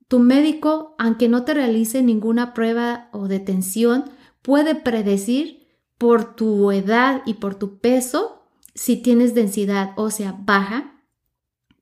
tu 0.08 0.18
médico, 0.18 0.94
aunque 0.98 1.28
no 1.28 1.44
te 1.44 1.52
realice 1.52 2.02
ninguna 2.02 2.54
prueba 2.54 3.10
o 3.12 3.28
detención, 3.28 4.04
puede 4.40 4.74
predecir 4.74 5.68
por 5.98 6.34
tu 6.34 6.72
edad 6.72 7.20
y 7.26 7.34
por 7.34 7.56
tu 7.56 7.78
peso 7.78 8.46
si 8.74 8.96
tienes 9.02 9.34
densidad 9.34 9.92
ósea 9.96 10.34
baja, 10.46 11.04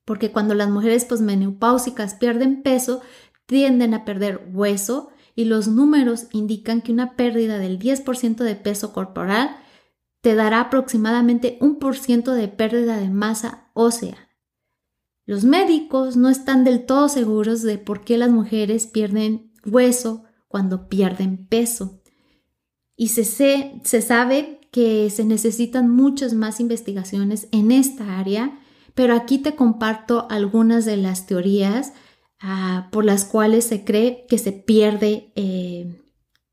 porque 0.04 0.32
cuando 0.32 0.54
las 0.54 0.70
mujeres 0.70 1.04
posmenopáusicas 1.04 2.14
pierden 2.14 2.64
peso, 2.64 3.00
tienden 3.46 3.94
a 3.94 4.04
perder 4.04 4.50
hueso 4.52 5.10
y 5.36 5.44
los 5.44 5.68
números 5.68 6.26
indican 6.32 6.82
que 6.82 6.90
una 6.90 7.14
pérdida 7.14 7.58
del 7.58 7.78
10% 7.78 8.38
de 8.38 8.56
peso 8.56 8.92
corporal 8.92 9.56
te 10.20 10.34
dará 10.34 10.60
aproximadamente 10.60 11.58
un 11.60 11.78
por 11.78 11.96
ciento 11.96 12.32
de 12.32 12.48
pérdida 12.48 12.96
de 12.96 13.10
masa 13.10 13.70
ósea. 13.74 14.28
Los 15.26 15.44
médicos 15.44 16.16
no 16.16 16.28
están 16.30 16.64
del 16.64 16.86
todo 16.86 17.08
seguros 17.08 17.62
de 17.62 17.78
por 17.78 18.04
qué 18.04 18.16
las 18.16 18.30
mujeres 18.30 18.86
pierden 18.86 19.52
hueso 19.64 20.24
cuando 20.48 20.88
pierden 20.88 21.46
peso 21.46 22.02
y 22.98 23.08
se, 23.08 23.24
se 23.84 24.02
sabe 24.02 24.60
que 24.72 25.08
se 25.08 25.24
necesitan 25.24 25.88
muchas 25.88 26.34
más 26.34 26.60
investigaciones 26.60 27.48
en 27.52 27.70
esta 27.70 28.18
área, 28.18 28.58
pero 28.94 29.14
aquí 29.14 29.38
te 29.38 29.54
comparto 29.54 30.26
algunas 30.28 30.84
de 30.84 30.96
las 30.96 31.26
teorías 31.26 31.92
ah, 32.40 32.88
por 32.90 33.04
las 33.04 33.24
cuales 33.24 33.64
se 33.64 33.84
cree 33.84 34.26
que 34.28 34.36
se 34.36 34.52
pierde 34.52 35.32
eh, 35.36 36.02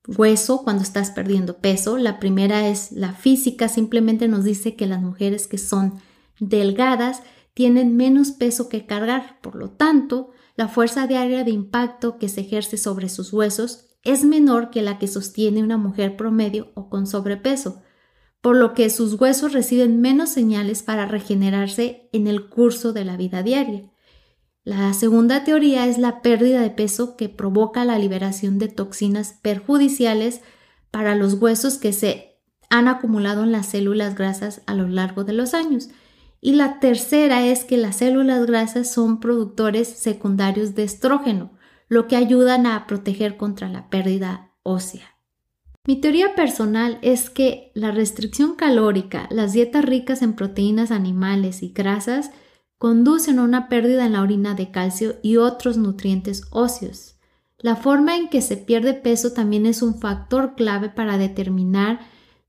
hueso 0.07 0.63
cuando 0.63 0.83
estás 0.83 1.11
perdiendo 1.11 1.57
peso. 1.57 1.97
La 1.97 2.19
primera 2.19 2.67
es 2.67 2.91
la 2.91 3.13
física, 3.13 3.67
simplemente 3.67 4.27
nos 4.27 4.43
dice 4.43 4.75
que 4.75 4.87
las 4.87 5.01
mujeres 5.01 5.47
que 5.47 5.57
son 5.57 5.95
delgadas 6.39 7.21
tienen 7.53 7.95
menos 7.95 8.31
peso 8.31 8.67
que 8.69 8.85
cargar, 8.85 9.39
por 9.41 9.55
lo 9.55 9.69
tanto, 9.69 10.31
la 10.55 10.67
fuerza 10.67 11.07
diaria 11.07 11.43
de 11.43 11.51
impacto 11.51 12.17
que 12.17 12.29
se 12.29 12.41
ejerce 12.41 12.77
sobre 12.77 13.09
sus 13.09 13.31
huesos 13.33 13.85
es 14.03 14.23
menor 14.23 14.69
que 14.69 14.81
la 14.81 14.99
que 14.99 15.07
sostiene 15.07 15.63
una 15.63 15.77
mujer 15.77 16.15
promedio 16.15 16.71
o 16.75 16.89
con 16.89 17.07
sobrepeso, 17.07 17.81
por 18.41 18.55
lo 18.55 18.73
que 18.73 18.89
sus 18.89 19.19
huesos 19.19 19.53
reciben 19.53 19.99
menos 20.01 20.29
señales 20.29 20.83
para 20.83 21.07
regenerarse 21.07 22.09
en 22.13 22.27
el 22.27 22.47
curso 22.47 22.93
de 22.93 23.03
la 23.03 23.17
vida 23.17 23.41
diaria. 23.41 23.91
La 24.65 24.93
segunda 24.93 25.43
teoría 25.43 25.85
es 25.85 25.99
la 25.99 26.23
pérdida 26.23 26.59
de 26.59 26.71
peso 26.71 27.15
que 27.15 27.29
provoca 27.29 27.85
la 27.85 27.99
liberación 27.99 28.57
de 28.57 28.67
toxinas 28.67 29.37
perjudiciales 29.43 30.41
para 30.89 31.13
los 31.13 31.35
huesos 31.35 31.77
que 31.77 31.93
se 31.93 32.39
han 32.71 32.87
acumulado 32.87 33.43
en 33.43 33.51
las 33.51 33.67
células 33.67 34.15
grasas 34.15 34.63
a 34.65 34.73
lo 34.73 34.87
largo 34.87 35.23
de 35.23 35.33
los 35.33 35.53
años. 35.53 35.89
Y 36.41 36.53
la 36.53 36.79
tercera 36.79 37.45
es 37.45 37.63
que 37.63 37.77
las 37.77 37.97
células 37.97 38.47
grasas 38.47 38.91
son 38.91 39.19
productores 39.19 39.87
secundarios 39.87 40.73
de 40.73 40.83
estrógeno, 40.83 41.51
lo 41.87 42.07
que 42.07 42.15
ayudan 42.15 42.65
a 42.65 42.87
proteger 42.87 43.37
contra 43.37 43.69
la 43.69 43.91
pérdida 43.91 44.51
ósea. 44.63 45.15
Mi 45.85 46.01
teoría 46.01 46.33
personal 46.33 46.97
es 47.03 47.29
que 47.29 47.71
la 47.75 47.91
restricción 47.91 48.55
calórica, 48.55 49.27
las 49.29 49.53
dietas 49.53 49.85
ricas 49.85 50.23
en 50.23 50.33
proteínas 50.33 50.89
animales 50.89 51.61
y 51.61 51.69
grasas 51.69 52.31
conducen 52.77 53.39
a 53.39 53.43
una 53.43 53.69
pérdida 53.69 54.05
en 54.05 54.13
la 54.13 54.21
orina 54.21 54.53
de 54.53 54.71
calcio 54.71 55.15
y 55.23 55.37
otros 55.37 55.77
nutrientes 55.77 56.43
óseos. 56.51 57.15
La 57.57 57.75
forma 57.75 58.15
en 58.17 58.29
que 58.29 58.41
se 58.41 58.57
pierde 58.57 58.93
peso 58.93 59.33
también 59.33 59.65
es 59.65 59.81
un 59.81 59.99
factor 59.99 60.55
clave 60.55 60.89
para 60.89 61.17
determinar 61.17 61.99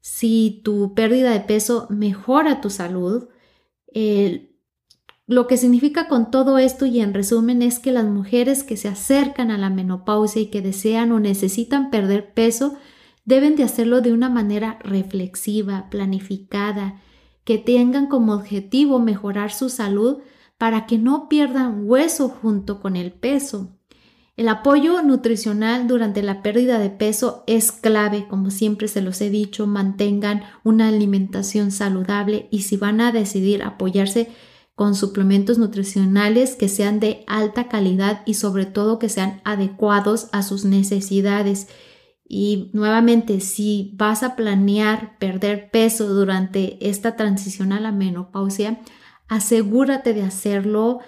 si 0.01 0.61
tu 0.63 0.95
pérdida 0.95 1.33
de 1.33 1.41
peso 1.41 1.87
mejora 1.91 2.61
tu 2.61 2.71
salud, 2.71 3.29
lo 5.27 5.47
que 5.49 5.57
significa 5.57 6.07
con 6.07 6.31
todo 6.31 6.59
esto 6.59 6.87
y 6.87 7.01
en 7.01 7.13
resumen 7.13 7.63
es 7.63 7.81
que 7.81 7.91
las 7.91 8.05
mujeres 8.05 8.63
que 8.63 8.77
se 8.77 8.87
acercan 8.87 9.51
a 9.51 9.59
la 9.59 9.71
menopausia 9.71 10.43
y 10.43 10.47
que 10.47 10.63
desean 10.63 11.11
o 11.11 11.19
necesitan 11.19 11.91
perder 11.91 12.33
peso 12.35 12.77
deben 13.25 13.57
de 13.57 13.65
hacerlo 13.65 14.01
de 14.03 14.13
una 14.13 14.29
manera 14.29 14.79
reflexiva, 14.85 15.91
planificada, 15.91 17.03
que 17.47 17.59
tengan 17.59 18.09
como 18.09 18.35
objetivo 18.35 18.99
mejorar 18.99 19.53
su 19.53 19.69
salud 19.69 20.19
para 20.59 20.85
que 20.85 20.99
no 20.99 21.29
pierdan 21.29 21.89
hueso 21.89 22.29
junto 22.29 22.81
con 22.81 22.97
el 22.97 23.13
peso. 23.13 23.71
El 24.37 24.49
apoyo 24.49 25.01
nutricional 25.01 25.87
durante 25.87 26.25
la 26.25 26.43
pérdida 26.43 26.81
de 26.81 26.91
peso 26.91 27.45
es 27.47 27.71
clave, 27.71 28.27
como 28.29 28.51
siempre 28.51 28.89
se 28.89 29.01
los 29.01 29.21
he 29.21 29.31
dicho, 29.31 29.69
mantengan 29.69 30.43
una 30.65 30.89
alimentación 30.89 31.71
saludable 31.71 32.49
y 32.51 32.63
si 32.63 32.77
van 32.77 33.01
a 33.01 33.13
decidir 33.13 33.63
apoyarse 33.63 34.29
con 34.75 34.97
suplementos 34.97 35.57
nutricionales 35.57 36.57
que 36.57 36.69
sean 36.69 36.99
de 36.99 37.23
alta 37.29 37.69
calidad 37.69 38.23
y 38.27 38.35
sobre 38.35 38.67
todo 38.67 38.99
que 38.99 39.09
sean 39.09 39.41
adecuados 39.45 40.29
a 40.33 40.43
sus 40.43 40.65
necesidades. 40.65 41.69
Y 42.29 42.71
nuevamente, 42.73 43.41
si 43.41 43.93
vas 43.95 44.23
a 44.23 44.35
planear 44.35 45.17
perder 45.19 45.71
peso 45.71 46.09
durante 46.09 46.89
esta 46.89 47.15
transición 47.15 47.73
a 47.73 47.81
la 47.81 47.93
menopausia, 47.93 48.81
asegúrate 49.29 50.13
de 50.13 50.23
hacerlo 50.23 50.99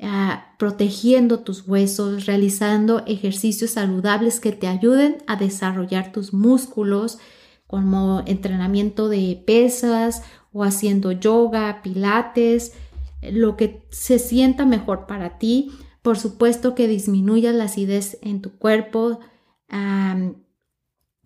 ah, 0.00 0.54
protegiendo 0.56 1.40
tus 1.40 1.66
huesos, 1.66 2.26
realizando 2.26 3.04
ejercicios 3.06 3.72
saludables 3.72 4.38
que 4.38 4.52
te 4.52 4.68
ayuden 4.68 5.18
a 5.26 5.34
desarrollar 5.34 6.12
tus 6.12 6.32
músculos, 6.32 7.18
como 7.66 8.22
entrenamiento 8.26 9.08
de 9.08 9.42
pesas 9.46 10.22
o 10.52 10.64
haciendo 10.64 11.12
yoga, 11.12 11.82
pilates, 11.82 12.72
lo 13.20 13.56
que 13.56 13.86
se 13.90 14.18
sienta 14.18 14.64
mejor 14.64 15.06
para 15.06 15.38
ti. 15.38 15.72
Por 16.02 16.18
supuesto 16.18 16.74
que 16.74 16.88
disminuyas 16.88 17.54
la 17.54 17.64
acidez 17.64 18.16
en 18.22 18.40
tu 18.40 18.56
cuerpo 18.56 19.20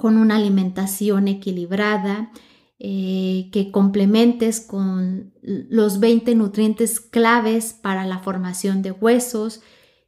con 0.03 0.17
una 0.17 0.35
alimentación 0.35 1.29
equilibrada, 1.29 2.33
eh, 2.81 3.51
que 3.53 3.71
complementes 3.71 4.61
con 4.61 5.33
los 5.41 6.01
20 6.01 6.35
nutrientes 6.35 6.99
claves 6.99 7.73
para 7.73 8.05
la 8.05 8.19
formación 8.19 8.83
de 8.83 8.91
huesos, 8.91 9.61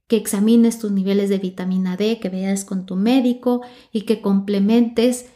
que 0.09 0.17
examines 0.17 0.81
tus 0.81 0.91
niveles 0.91 1.31
de 1.31 1.39
vitamina 1.39 1.97
D, 1.97 2.19
que 2.19 2.29
veas 2.29 2.65
con 2.65 2.87
tu 2.87 2.97
médico 2.97 3.63
y 3.93 4.01
que 4.01 4.21
complementes 4.21 5.27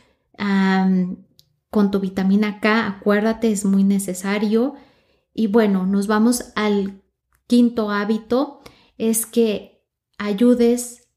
con 1.70 1.90
tu 1.92 2.00
vitamina 2.00 2.58
K. 2.58 2.88
Acuérdate, 2.88 3.52
es 3.52 3.64
muy 3.64 3.84
necesario. 3.84 4.74
Y 5.32 5.46
bueno, 5.46 5.86
nos 5.86 6.08
vamos 6.08 6.50
al 6.56 7.00
quinto 7.46 7.92
hábito, 7.92 8.58
es 8.96 9.24
que 9.24 9.84
ayudes 10.18 11.07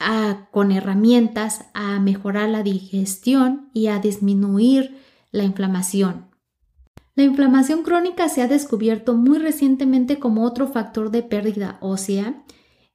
a, 0.00 0.48
con 0.50 0.72
herramientas 0.72 1.66
a 1.74 2.00
mejorar 2.00 2.48
la 2.48 2.62
digestión 2.62 3.70
y 3.72 3.86
a 3.86 3.98
disminuir 3.98 4.96
la 5.30 5.44
inflamación. 5.44 6.30
La 7.14 7.24
inflamación 7.24 7.82
crónica 7.82 8.28
se 8.28 8.42
ha 8.42 8.48
descubierto 8.48 9.14
muy 9.14 9.38
recientemente 9.38 10.18
como 10.18 10.44
otro 10.44 10.68
factor 10.68 11.10
de 11.10 11.22
pérdida 11.22 11.76
ósea. 11.80 12.44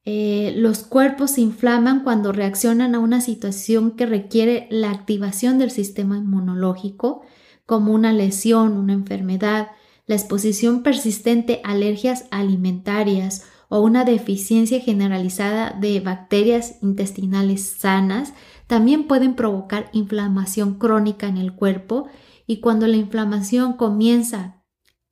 Eh, 0.03 0.53
los 0.57 0.83
cuerpos 0.83 1.31
se 1.31 1.41
inflaman 1.41 2.03
cuando 2.03 2.31
reaccionan 2.31 2.95
a 2.95 2.99
una 2.99 3.21
situación 3.21 3.91
que 3.91 4.05
requiere 4.05 4.67
la 4.71 4.91
activación 4.91 5.57
del 5.57 5.71
sistema 5.71 6.17
inmunológico, 6.17 7.21
como 7.65 7.93
una 7.93 8.13
lesión, 8.13 8.77
una 8.77 8.93
enfermedad, 8.93 9.67
la 10.07 10.15
exposición 10.15 10.83
persistente 10.83 11.61
a 11.63 11.71
alergias 11.71 12.25
alimentarias 12.31 13.45
o 13.69 13.81
una 13.81 14.05
deficiencia 14.05 14.79
generalizada 14.79 15.71
de 15.71 15.99
bacterias 15.99 16.77
intestinales 16.81 17.63
sanas 17.63 18.33
también 18.67 19.07
pueden 19.07 19.35
provocar 19.35 19.89
inflamación 19.93 20.79
crónica 20.79 21.27
en 21.27 21.37
el 21.37 21.53
cuerpo 21.53 22.07
y 22.47 22.59
cuando 22.59 22.87
la 22.87 22.97
inflamación 22.97 23.73
comienza 23.73 24.63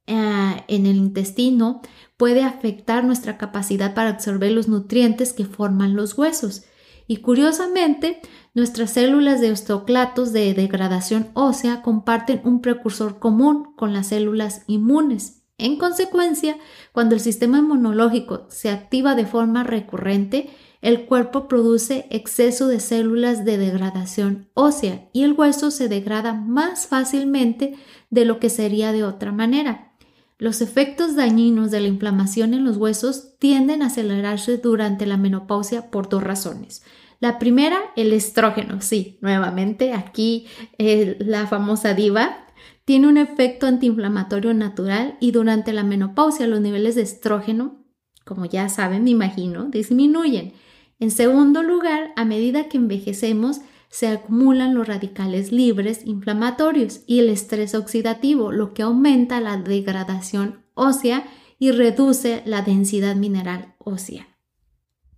eh, 0.05 0.63
en 0.67 0.85
el 0.85 0.97
intestino 0.97 1.81
puede 2.17 2.43
afectar 2.43 3.03
nuestra 3.03 3.37
capacidad 3.37 3.93
para 3.93 4.09
absorber 4.09 4.51
los 4.51 4.67
nutrientes 4.67 5.33
que 5.33 5.45
forman 5.45 5.95
los 5.95 6.17
huesos. 6.17 6.63
Y 7.05 7.17
curiosamente, 7.17 8.21
Nuestras 8.55 8.91
células 8.91 9.41
de 9.41 9.51
osteoclatos 9.51 10.31
de 10.31 10.53
degradación 10.53 11.29
ósea 11.33 11.81
comparten 11.81 12.41
un 12.43 12.61
precursor 12.61 13.17
común 13.17 13.73
con 13.75 13.93
las 13.93 14.07
células 14.09 14.63
inmunes. 14.67 15.42
En 15.63 15.77
consecuencia, 15.77 16.57
cuando 16.91 17.15
el 17.15 17.21
sistema 17.21 17.59
inmunológico 17.59 18.45
se 18.49 18.69
activa 18.69 19.15
de 19.15 19.25
forma 19.25 19.63
recurrente, 19.63 20.49
el 20.81 21.05
cuerpo 21.05 21.47
produce 21.47 22.05
exceso 22.09 22.67
de 22.67 22.81
células 22.81 23.45
de 23.45 23.57
degradación 23.57 24.49
ósea 24.55 25.07
y 25.13 25.23
el 25.23 25.31
hueso 25.31 25.71
se 25.71 25.87
degrada 25.87 26.33
más 26.33 26.87
fácilmente 26.87 27.75
de 28.09 28.25
lo 28.25 28.41
que 28.41 28.49
sería 28.49 28.91
de 28.91 29.05
otra 29.05 29.31
manera. 29.31 29.93
Los 30.37 30.59
efectos 30.59 31.15
dañinos 31.15 31.71
de 31.71 31.79
la 31.79 31.87
inflamación 31.87 32.53
en 32.53 32.65
los 32.65 32.75
huesos 32.75 33.37
tienden 33.39 33.83
a 33.83 33.85
acelerarse 33.85 34.57
durante 34.57 35.05
la 35.05 35.15
menopausia 35.15 35.89
por 35.91 36.09
dos 36.09 36.21
razones. 36.21 36.83
La 37.21 37.39
primera, 37.39 37.79
el 37.95 38.11
estrógeno. 38.11 38.81
Sí, 38.81 39.17
nuevamente 39.21 39.93
aquí 39.93 40.45
eh, 40.77 41.15
la 41.21 41.47
famosa 41.47 41.93
diva 41.93 42.42
tiene 42.85 43.07
un 43.07 43.17
efecto 43.17 43.65
antiinflamatorio 43.65 44.53
natural 44.53 45.17
y 45.19 45.31
durante 45.31 45.73
la 45.73 45.83
menopausia 45.83 46.47
los 46.47 46.61
niveles 46.61 46.95
de 46.95 47.01
estrógeno, 47.01 47.85
como 48.25 48.45
ya 48.45 48.69
saben, 48.69 49.03
me 49.03 49.11
imagino, 49.11 49.65
disminuyen. 49.65 50.53
En 50.99 51.11
segundo 51.11 51.63
lugar, 51.63 52.11
a 52.15 52.25
medida 52.25 52.69
que 52.69 52.77
envejecemos, 52.77 53.61
se 53.89 54.07
acumulan 54.07 54.73
los 54.73 54.87
radicales 54.87 55.51
libres 55.51 56.01
inflamatorios 56.05 57.01
y 57.05 57.19
el 57.19 57.29
estrés 57.29 57.75
oxidativo, 57.75 58.51
lo 58.51 58.73
que 58.73 58.81
aumenta 58.81 59.39
la 59.39 59.57
degradación 59.57 60.63
ósea 60.73 61.25
y 61.59 61.71
reduce 61.71 62.41
la 62.45 62.63
densidad 62.63 63.15
mineral 63.15 63.75
ósea. 63.77 64.27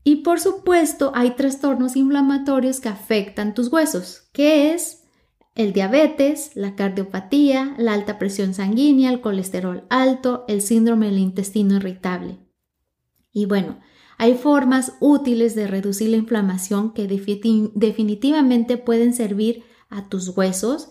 Y 0.03 0.17
por 0.17 0.39
supuesto, 0.39 1.11
hay 1.15 1.31
trastornos 1.31 1.95
inflamatorios 1.95 2.79
que 2.79 2.89
afectan 2.89 3.53
tus 3.53 3.69
huesos, 3.69 4.29
que 4.33 4.73
es 4.73 5.04
el 5.55 5.73
diabetes, 5.73 6.51
la 6.55 6.75
cardiopatía, 6.75 7.73
la 7.77 7.93
alta 7.93 8.19
presión 8.19 8.53
sanguínea, 8.53 9.09
el 9.09 9.21
colesterol 9.21 9.85
alto, 9.89 10.45
el 10.47 10.61
síndrome 10.61 11.07
del 11.07 11.19
intestino 11.19 11.77
irritable. 11.77 12.39
Y 13.31 13.45
bueno, 13.45 13.79
hay 14.17 14.35
formas 14.35 14.93
útiles 14.99 15.55
de 15.55 15.67
reducir 15.67 16.09
la 16.09 16.17
inflamación 16.17 16.93
que 16.93 17.07
definitivamente 17.07 18.77
pueden 18.77 19.13
servir 19.13 19.63
a 19.89 20.07
tus 20.09 20.29
huesos. 20.37 20.89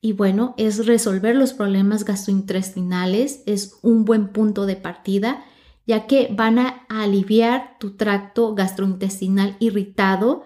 Y 0.00 0.12
bueno, 0.12 0.54
es 0.58 0.86
resolver 0.86 1.36
los 1.36 1.52
problemas 1.52 2.04
gastrointestinales, 2.04 3.42
es 3.46 3.78
un 3.82 4.04
buen 4.04 4.28
punto 4.28 4.66
de 4.66 4.76
partida 4.76 5.44
ya 5.86 6.06
que 6.06 6.28
van 6.32 6.58
a 6.58 6.84
aliviar 6.88 7.76
tu 7.78 7.96
tracto 7.96 8.54
gastrointestinal 8.54 9.56
irritado 9.58 10.44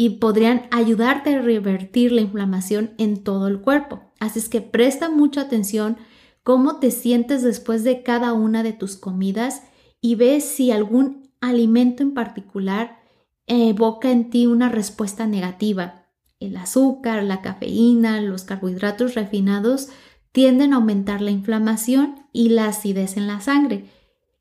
y 0.00 0.10
podrían 0.10 0.68
ayudarte 0.70 1.34
a 1.34 1.42
revertir 1.42 2.12
la 2.12 2.20
inflamación 2.20 2.92
en 2.98 3.24
todo 3.24 3.48
el 3.48 3.60
cuerpo. 3.60 4.00
Así 4.20 4.38
es 4.38 4.48
que 4.48 4.60
presta 4.60 5.10
mucha 5.10 5.40
atención 5.40 5.96
cómo 6.44 6.76
te 6.76 6.92
sientes 6.92 7.42
después 7.42 7.82
de 7.82 8.04
cada 8.04 8.32
una 8.32 8.62
de 8.62 8.72
tus 8.72 8.94
comidas 8.94 9.64
y 10.00 10.14
ve 10.14 10.40
si 10.40 10.70
algún 10.70 11.28
alimento 11.40 12.04
en 12.04 12.14
particular 12.14 13.00
evoca 13.48 14.12
en 14.12 14.30
ti 14.30 14.46
una 14.46 14.68
respuesta 14.68 15.26
negativa. 15.26 16.06
El 16.38 16.56
azúcar, 16.56 17.24
la 17.24 17.42
cafeína, 17.42 18.20
los 18.20 18.44
carbohidratos 18.44 19.16
refinados 19.16 19.88
tienden 20.30 20.74
a 20.74 20.76
aumentar 20.76 21.20
la 21.20 21.32
inflamación 21.32 22.24
y 22.32 22.50
la 22.50 22.66
acidez 22.66 23.16
en 23.16 23.26
la 23.26 23.40
sangre 23.40 23.86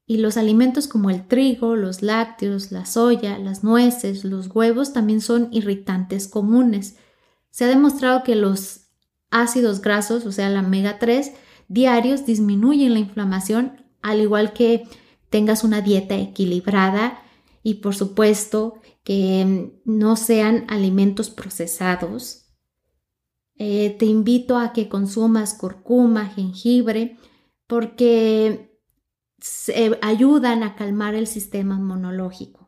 y 0.09 0.17
los 0.17 0.37
alimentos 0.37 0.87
como 0.87 1.09
el 1.09 1.27
trigo, 1.27 1.75
los 1.75 2.01
lácteos, 2.01 2.71
la 2.71 2.85
soya, 2.85 3.37
las 3.37 3.65
nueces, 3.65 4.23
los 4.23 4.47
huevos 4.47 4.93
también 4.93 5.19
son 5.19 5.49
irritantes 5.51 6.29
comunes. 6.29 6.95
Se 7.49 7.65
ha 7.65 7.67
demostrado 7.67 8.23
que 8.23 8.35
los 8.35 8.87
ácidos 9.31 9.81
grasos, 9.81 10.25
o 10.25 10.31
sea, 10.31 10.49
la 10.49 10.61
omega 10.61 10.97
3, 10.97 11.33
diarios 11.67 12.25
disminuyen 12.25 12.93
la 12.93 12.99
inflamación, 12.99 13.85
al 14.01 14.21
igual 14.21 14.53
que 14.53 14.87
tengas 15.29 15.65
una 15.65 15.81
dieta 15.81 16.15
equilibrada 16.15 17.21
y 17.61 17.75
por 17.75 17.93
supuesto 17.93 18.79
que 19.03 19.73
no 19.83 20.15
sean 20.15 20.63
alimentos 20.69 21.29
procesados. 21.29 22.45
Eh, 23.57 23.95
te 23.99 24.05
invito 24.05 24.57
a 24.57 24.71
que 24.71 24.87
consumas 24.87 25.53
curcuma, 25.53 26.27
jengibre, 26.27 27.17
porque 27.65 28.66
ayudan 30.01 30.63
a 30.63 30.75
calmar 30.75 31.15
el 31.15 31.27
sistema 31.27 31.75
inmunológico. 31.75 32.67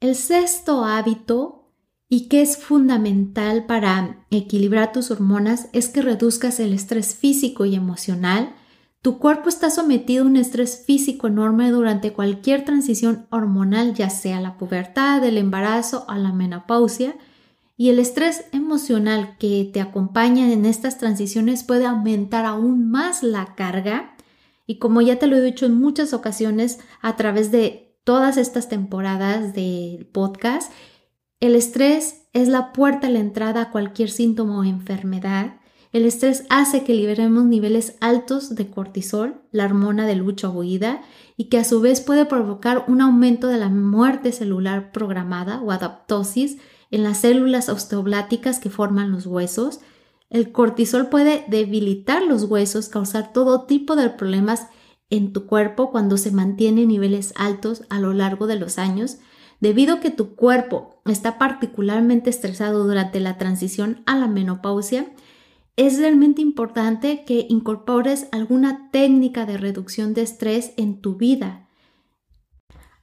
El 0.00 0.14
sexto 0.14 0.84
hábito 0.84 1.66
y 2.08 2.28
que 2.28 2.42
es 2.42 2.56
fundamental 2.56 3.66
para 3.66 4.26
equilibrar 4.30 4.92
tus 4.92 5.10
hormonas 5.10 5.68
es 5.72 5.88
que 5.88 6.02
reduzcas 6.02 6.60
el 6.60 6.72
estrés 6.72 7.14
físico 7.14 7.64
y 7.64 7.74
emocional. 7.74 8.54
Tu 9.02 9.18
cuerpo 9.18 9.48
está 9.48 9.70
sometido 9.70 10.24
a 10.24 10.26
un 10.26 10.36
estrés 10.36 10.84
físico 10.84 11.26
enorme 11.26 11.70
durante 11.70 12.12
cualquier 12.12 12.64
transición 12.64 13.26
hormonal, 13.30 13.94
ya 13.94 14.10
sea 14.10 14.40
la 14.40 14.56
pubertad, 14.56 15.24
el 15.24 15.38
embarazo 15.38 16.04
o 16.08 16.14
la 16.14 16.32
menopausia, 16.32 17.16
y 17.76 17.90
el 17.90 17.98
estrés 17.98 18.46
emocional 18.52 19.36
que 19.38 19.68
te 19.72 19.80
acompaña 19.80 20.50
en 20.50 20.64
estas 20.64 20.98
transiciones 20.98 21.62
puede 21.62 21.86
aumentar 21.86 22.46
aún 22.46 22.90
más 22.90 23.22
la 23.22 23.54
carga 23.54 24.15
y 24.66 24.78
como 24.78 25.00
ya 25.00 25.18
te 25.18 25.26
lo 25.26 25.36
he 25.36 25.42
dicho 25.42 25.66
en 25.66 25.74
muchas 25.74 26.12
ocasiones 26.12 26.80
a 27.00 27.16
través 27.16 27.50
de 27.50 27.96
todas 28.04 28.36
estas 28.36 28.68
temporadas 28.68 29.54
del 29.54 30.06
podcast, 30.06 30.72
el 31.40 31.54
estrés 31.54 32.26
es 32.32 32.48
la 32.48 32.72
puerta 32.72 33.06
a 33.06 33.10
la 33.10 33.18
entrada 33.18 33.62
a 33.62 33.70
cualquier 33.70 34.10
síntoma 34.10 34.58
o 34.58 34.64
enfermedad. 34.64 35.60
El 35.92 36.04
estrés 36.04 36.44
hace 36.50 36.82
que 36.82 36.94
liberemos 36.94 37.44
niveles 37.44 37.96
altos 38.00 38.54
de 38.54 38.68
cortisol, 38.70 39.42
la 39.52 39.64
hormona 39.64 40.06
de 40.06 40.16
lucha 40.16 40.48
o 40.48 40.52
huida, 40.52 41.02
y 41.36 41.44
que 41.44 41.58
a 41.58 41.64
su 41.64 41.80
vez 41.80 42.00
puede 42.00 42.26
provocar 42.26 42.84
un 42.88 43.00
aumento 43.00 43.48
de 43.48 43.58
la 43.58 43.68
muerte 43.68 44.32
celular 44.32 44.92
programada 44.92 45.60
o 45.60 45.70
adaptosis 45.70 46.58
en 46.90 47.02
las 47.02 47.18
células 47.18 47.68
osteobláticas 47.68 48.58
que 48.58 48.70
forman 48.70 49.12
los 49.12 49.26
huesos, 49.26 49.80
el 50.36 50.52
cortisol 50.52 51.08
puede 51.08 51.46
debilitar 51.48 52.22
los 52.22 52.44
huesos, 52.44 52.90
causar 52.90 53.32
todo 53.32 53.64
tipo 53.64 53.96
de 53.96 54.10
problemas 54.10 54.66
en 55.08 55.32
tu 55.32 55.46
cuerpo 55.46 55.90
cuando 55.90 56.18
se 56.18 56.30
mantiene 56.30 56.82
en 56.82 56.88
niveles 56.88 57.32
altos 57.36 57.84
a 57.88 58.00
lo 58.00 58.12
largo 58.12 58.46
de 58.46 58.56
los 58.56 58.76
años, 58.76 59.16
debido 59.60 59.94
a 59.94 60.00
que 60.00 60.10
tu 60.10 60.34
cuerpo 60.34 61.00
está 61.06 61.38
particularmente 61.38 62.28
estresado 62.28 62.86
durante 62.86 63.18
la 63.18 63.38
transición 63.38 64.02
a 64.04 64.14
la 64.14 64.26
menopausia. 64.26 65.10
Es 65.76 65.98
realmente 65.98 66.42
importante 66.42 67.24
que 67.24 67.46
incorpores 67.48 68.28
alguna 68.30 68.90
técnica 68.90 69.46
de 69.46 69.56
reducción 69.56 70.12
de 70.12 70.20
estrés 70.20 70.74
en 70.76 71.00
tu 71.00 71.16
vida 71.16 71.65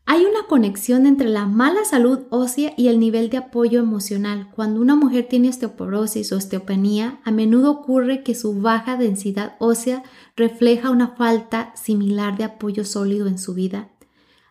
hay 0.05 0.25
una 0.25 0.47
conexión 0.47 1.05
entre 1.05 1.29
la 1.29 1.45
mala 1.45 1.85
salud 1.85 2.23
ósea 2.29 2.73
y 2.75 2.89
el 2.89 2.99
nivel 2.99 3.29
de 3.29 3.37
apoyo 3.37 3.79
emocional. 3.79 4.49
Cuando 4.53 4.81
una 4.81 4.95
mujer 4.95 5.27
tiene 5.29 5.49
osteoporosis 5.49 6.31
o 6.31 6.37
osteopenía, 6.37 7.21
a 7.23 7.31
menudo 7.31 7.71
ocurre 7.71 8.21
que 8.21 8.35
su 8.35 8.59
baja 8.59 8.97
densidad 8.97 9.55
ósea 9.59 10.03
refleja 10.35 10.89
una 10.89 11.15
falta 11.15 11.73
similar 11.75 12.37
de 12.37 12.43
apoyo 12.43 12.83
sólido 12.83 13.27
en 13.27 13.37
su 13.37 13.53
vida. 13.53 13.91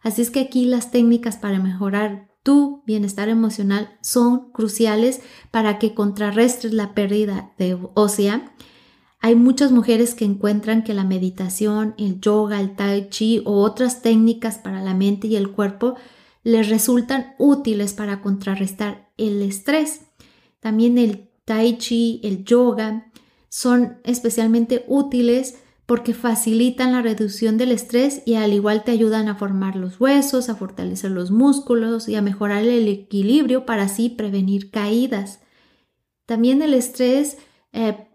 Así 0.03 0.23
es 0.23 0.31
que 0.31 0.41
aquí 0.41 0.65
las 0.65 0.91
técnicas 0.91 1.37
para 1.37 1.59
mejorar 1.59 2.33
tu 2.43 2.83
bienestar 2.87 3.29
emocional 3.29 3.97
son 4.01 4.51
cruciales 4.53 5.21
para 5.51 5.79
que 5.79 5.95
contrarrestes 5.95 6.73
la 6.73 6.95
pérdida 6.95 7.53
de 7.59 7.79
ósea 7.95 8.53
hay 9.25 9.37
muchas 9.37 9.71
mujeres 9.71 10.17
que 10.17 10.25
encuentran 10.25 10.83
que 10.83 10.95
la 10.95 11.05
meditación, 11.05 11.95
el 11.97 12.21
yoga, 12.21 12.61
el 12.61 12.75
tai 12.75 13.09
chi 13.09 13.41
o 13.45 13.63
otras 13.63 14.03
técnicas 14.03 14.59
para 14.59 14.83
la 14.83 14.95
mente 14.95 15.29
y 15.29 15.37
el 15.37 15.53
cuerpo 15.53 15.95
les 16.43 16.69
resultan 16.69 17.37
útiles 17.39 17.95
para 17.95 18.21
contrarrestar 18.21 19.13
el 19.17 19.41
estrés. 19.43 20.01
También 20.59 20.99
el 20.99 21.31
tai 21.45 21.79
chi, 21.79 22.21
el 22.25 22.45
yoga 22.45 23.13
son 23.49 23.99
especialmente 24.03 24.85
útiles 24.89 25.57
porque 25.87 26.15
facilitan 26.15 26.91
la 26.91 27.01
reducción 27.01 27.59
del 27.59 27.71
estrés 27.71 28.23
y 28.27 28.35
al 28.35 28.53
igual 28.53 28.83
te 28.83 28.91
ayudan 28.91 29.29
a 29.29 29.37
formar 29.37 29.77
los 29.77 30.01
huesos, 30.01 30.49
a 30.49 30.57
fortalecer 30.57 31.13
los 31.13 31.31
músculos 31.31 32.09
y 32.09 32.17
a 32.17 32.23
mejorar 32.23 32.65
el 32.65 32.89
equilibrio 32.89 33.67
para 33.67 33.85
así 33.85 34.09
prevenir 34.09 34.73
caídas. 34.73 35.39
También 36.27 36.61
el 36.61 36.75
estrés 36.75 37.39
eh, 37.73 38.09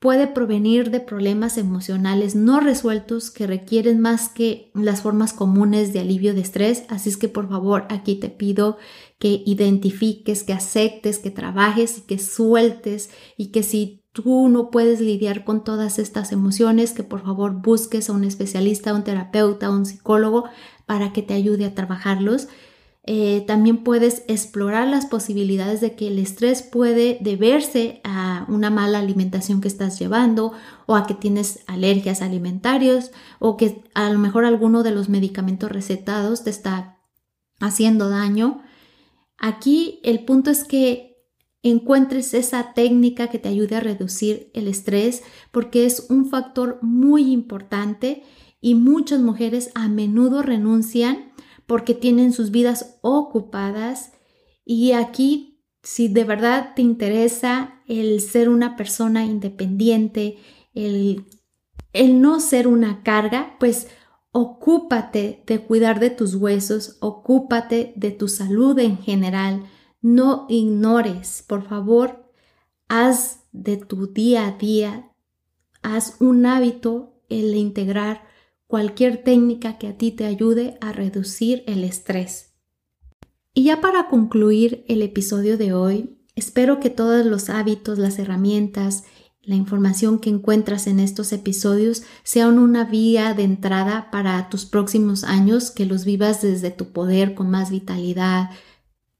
puede 0.00 0.26
provenir 0.26 0.90
de 0.90 0.98
problemas 0.98 1.58
emocionales 1.58 2.34
no 2.34 2.58
resueltos 2.58 3.30
que 3.30 3.46
requieren 3.46 4.00
más 4.00 4.30
que 4.30 4.70
las 4.74 5.02
formas 5.02 5.34
comunes 5.34 5.92
de 5.92 6.00
alivio 6.00 6.32
de 6.32 6.40
estrés. 6.40 6.84
Así 6.88 7.10
es 7.10 7.18
que 7.18 7.28
por 7.28 7.50
favor 7.50 7.84
aquí 7.90 8.16
te 8.16 8.30
pido 8.30 8.78
que 9.18 9.42
identifiques, 9.44 10.42
que 10.42 10.54
aceptes, 10.54 11.18
que 11.18 11.30
trabajes 11.30 11.98
y 11.98 12.00
que 12.00 12.18
sueltes 12.18 13.10
y 13.36 13.48
que 13.48 13.62
si 13.62 14.02
tú 14.12 14.48
no 14.48 14.70
puedes 14.70 15.02
lidiar 15.02 15.44
con 15.44 15.64
todas 15.64 15.98
estas 15.98 16.32
emociones, 16.32 16.92
que 16.92 17.04
por 17.04 17.22
favor 17.22 17.60
busques 17.60 18.08
a 18.08 18.14
un 18.14 18.24
especialista, 18.24 18.90
a 18.90 18.94
un 18.94 19.04
terapeuta, 19.04 19.66
a 19.66 19.70
un 19.70 19.84
psicólogo 19.84 20.46
para 20.86 21.12
que 21.12 21.22
te 21.22 21.34
ayude 21.34 21.66
a 21.66 21.74
trabajarlos 21.74 22.48
eh, 23.04 23.44
también 23.46 23.82
puedes 23.82 24.24
explorar 24.28 24.86
las 24.86 25.06
posibilidades 25.06 25.80
de 25.80 25.96
que 25.96 26.08
el 26.08 26.18
estrés 26.18 26.62
puede 26.62 27.18
deberse 27.20 28.00
a 28.04 28.44
una 28.48 28.68
mala 28.68 28.98
alimentación 28.98 29.62
que 29.62 29.68
estás 29.68 29.98
llevando 29.98 30.52
o 30.86 30.94
a 30.96 31.06
que 31.06 31.14
tienes 31.14 31.60
alergias 31.66 32.20
alimentarias 32.20 33.10
o 33.38 33.56
que 33.56 33.82
a 33.94 34.10
lo 34.10 34.18
mejor 34.18 34.44
alguno 34.44 34.82
de 34.82 34.90
los 34.90 35.08
medicamentos 35.08 35.72
recetados 35.72 36.44
te 36.44 36.50
está 36.50 36.98
haciendo 37.58 38.10
daño. 38.10 38.62
Aquí 39.38 40.00
el 40.02 40.24
punto 40.26 40.50
es 40.50 40.64
que 40.64 41.10
encuentres 41.62 42.34
esa 42.34 42.74
técnica 42.74 43.28
que 43.28 43.38
te 43.38 43.48
ayude 43.48 43.76
a 43.76 43.80
reducir 43.80 44.50
el 44.54 44.68
estrés 44.68 45.22
porque 45.52 45.86
es 45.86 46.06
un 46.10 46.28
factor 46.28 46.78
muy 46.82 47.32
importante 47.32 48.24
y 48.60 48.74
muchas 48.74 49.20
mujeres 49.20 49.70
a 49.74 49.88
menudo 49.88 50.42
renuncian 50.42 51.29
porque 51.70 51.94
tienen 51.94 52.32
sus 52.32 52.50
vidas 52.50 52.98
ocupadas. 53.00 54.10
Y 54.64 54.90
aquí 54.90 55.62
si 55.84 56.08
de 56.08 56.24
verdad 56.24 56.72
te 56.74 56.82
interesa 56.82 57.80
el 57.86 58.20
ser 58.20 58.48
una 58.48 58.74
persona 58.74 59.24
independiente, 59.24 60.38
el, 60.74 61.26
el 61.92 62.20
no 62.20 62.40
ser 62.40 62.66
una 62.66 63.04
carga, 63.04 63.54
pues 63.60 63.86
ocúpate 64.32 65.44
de 65.46 65.60
cuidar 65.60 66.00
de 66.00 66.10
tus 66.10 66.34
huesos, 66.34 66.96
ocúpate 66.98 67.92
de 67.94 68.10
tu 68.10 68.26
salud 68.26 68.76
en 68.80 68.98
general, 68.98 69.62
no 70.02 70.46
ignores, 70.48 71.44
por 71.46 71.68
favor, 71.68 72.32
haz 72.88 73.44
de 73.52 73.76
tu 73.76 74.08
día 74.08 74.48
a 74.48 74.58
día, 74.58 75.12
haz 75.82 76.16
un 76.18 76.46
hábito 76.46 77.22
el 77.28 77.54
integrar 77.54 78.28
cualquier 78.70 79.24
técnica 79.24 79.78
que 79.78 79.88
a 79.88 79.98
ti 79.98 80.12
te 80.12 80.26
ayude 80.26 80.78
a 80.80 80.92
reducir 80.92 81.64
el 81.66 81.82
estrés. 81.82 82.54
Y 83.52 83.64
ya 83.64 83.80
para 83.80 84.06
concluir 84.08 84.84
el 84.86 85.02
episodio 85.02 85.58
de 85.58 85.74
hoy, 85.74 86.20
espero 86.36 86.78
que 86.78 86.88
todos 86.88 87.26
los 87.26 87.50
hábitos, 87.50 87.98
las 87.98 88.20
herramientas, 88.20 89.02
la 89.42 89.56
información 89.56 90.20
que 90.20 90.30
encuentras 90.30 90.86
en 90.86 91.00
estos 91.00 91.32
episodios 91.32 92.04
sean 92.22 92.60
una 92.60 92.84
vía 92.84 93.34
de 93.34 93.42
entrada 93.42 94.08
para 94.12 94.48
tus 94.48 94.66
próximos 94.66 95.24
años, 95.24 95.72
que 95.72 95.84
los 95.84 96.04
vivas 96.04 96.40
desde 96.40 96.70
tu 96.70 96.92
poder 96.92 97.34
con 97.34 97.50
más 97.50 97.72
vitalidad, 97.72 98.50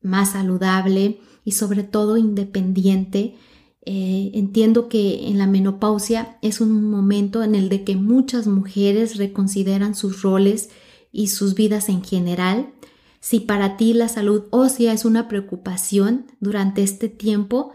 más 0.00 0.30
saludable 0.30 1.22
y 1.44 1.52
sobre 1.52 1.82
todo 1.82 2.16
independiente 2.16 3.34
eh, 3.82 4.32
entiendo 4.34 4.88
que 4.88 5.28
en 5.28 5.38
la 5.38 5.46
menopausia 5.46 6.38
es 6.42 6.60
un 6.60 6.90
momento 6.90 7.42
en 7.42 7.54
el 7.54 7.68
de 7.68 7.82
que 7.82 7.96
muchas 7.96 8.46
mujeres 8.46 9.16
reconsideran 9.16 9.94
sus 9.94 10.22
roles 10.22 10.70
y 11.12 11.28
sus 11.28 11.54
vidas 11.54 11.88
en 11.88 12.04
general. 12.04 12.72
Si 13.20 13.40
para 13.40 13.76
ti 13.76 13.94
la 13.94 14.08
salud 14.08 14.44
ósea 14.50 14.92
es 14.92 15.04
una 15.04 15.28
preocupación 15.28 16.26
durante 16.40 16.82
este 16.82 17.08
tiempo, 17.08 17.72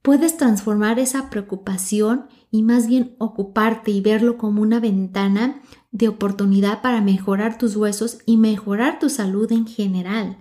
puedes 0.00 0.36
transformar 0.36 0.98
esa 0.98 1.30
preocupación 1.30 2.26
y 2.50 2.62
más 2.62 2.86
bien 2.86 3.14
ocuparte 3.18 3.90
y 3.90 4.00
verlo 4.00 4.38
como 4.38 4.62
una 4.62 4.80
ventana 4.80 5.62
de 5.92 6.08
oportunidad 6.08 6.82
para 6.82 7.00
mejorar 7.00 7.58
tus 7.58 7.76
huesos 7.76 8.18
y 8.26 8.36
mejorar 8.36 8.98
tu 8.98 9.10
salud 9.10 9.50
en 9.52 9.66
general. 9.66 10.38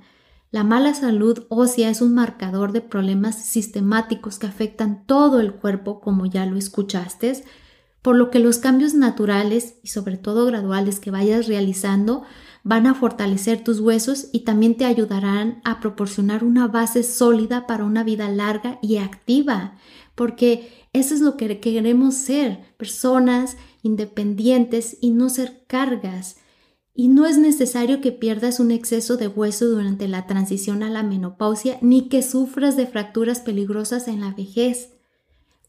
La 0.54 0.64
mala 0.64 0.93
salud 0.93 1.47
ósea 1.49 1.89
es 1.89 1.99
un 1.99 2.14
marcador 2.14 2.74
de 2.74 2.82
problemas 2.82 3.43
sistemáticos 3.43 4.38
que 4.38 4.45
afectan 4.45 5.04
todo 5.08 5.39
el 5.39 5.54
cuerpo, 5.54 5.99
como 5.99 6.28
ya 6.28 6.45
lo 6.45 6.58
escuchaste, 6.58 7.43
por 8.04 8.16
lo 8.16 8.30
que 8.30 8.38
los 8.38 8.60
cambios 8.60 8.93
naturales 8.93 9.78
y 9.82 9.88
sobre 9.88 10.16
todo 10.16 10.45
graduales 10.45 10.99
que 10.99 11.10
vayas 11.10 11.47
realizando 11.47 12.22
van 12.62 12.86
a 12.86 12.93
fortalecer 12.93 13.64
tus 13.64 13.80
huesos 13.80 14.28
y 14.32 14.41
también 14.41 14.78
te 14.78 14.86
ayudarán 14.86 15.60
a 15.64 15.80
proporcionar 15.80 16.43
una 16.43 16.68
base 16.68 17.01
sólida 17.01 17.66
para 17.66 17.84
una 17.84 18.04
vida 18.04 18.30
larga 18.30 18.78
y 18.80 18.97
activa, 18.97 19.80
porque 20.14 20.86
eso 20.93 21.16
es 21.16 21.22
lo 21.22 21.36
que 21.36 21.60
queremos 21.62 22.14
ser, 22.14 22.60
personas 22.78 23.58
independientes 23.82 24.97
y 25.01 25.10
no 25.10 25.30
ser 25.30 25.64
cargas. 25.66 26.36
Y 26.95 27.07
no 27.07 27.25
es 27.25 27.37
necesario 27.37 28.01
que 28.01 28.11
pierdas 28.11 28.59
un 28.59 28.69
exceso 28.69 29.17
de 29.17 29.27
hueso 29.27 29.65
durante 29.65 30.07
la 30.07 30.27
transición 30.27 30.83
a 30.83 30.89
la 30.89 31.01
menopausia 31.01 31.77
ni 31.81 32.07
que 32.07 32.21
sufras 32.21 32.77
de 32.77 32.85
fracturas 32.85 33.39
peligrosas 33.39 34.07
en 34.07 34.21
la 34.21 34.31
vejez. 34.31 34.91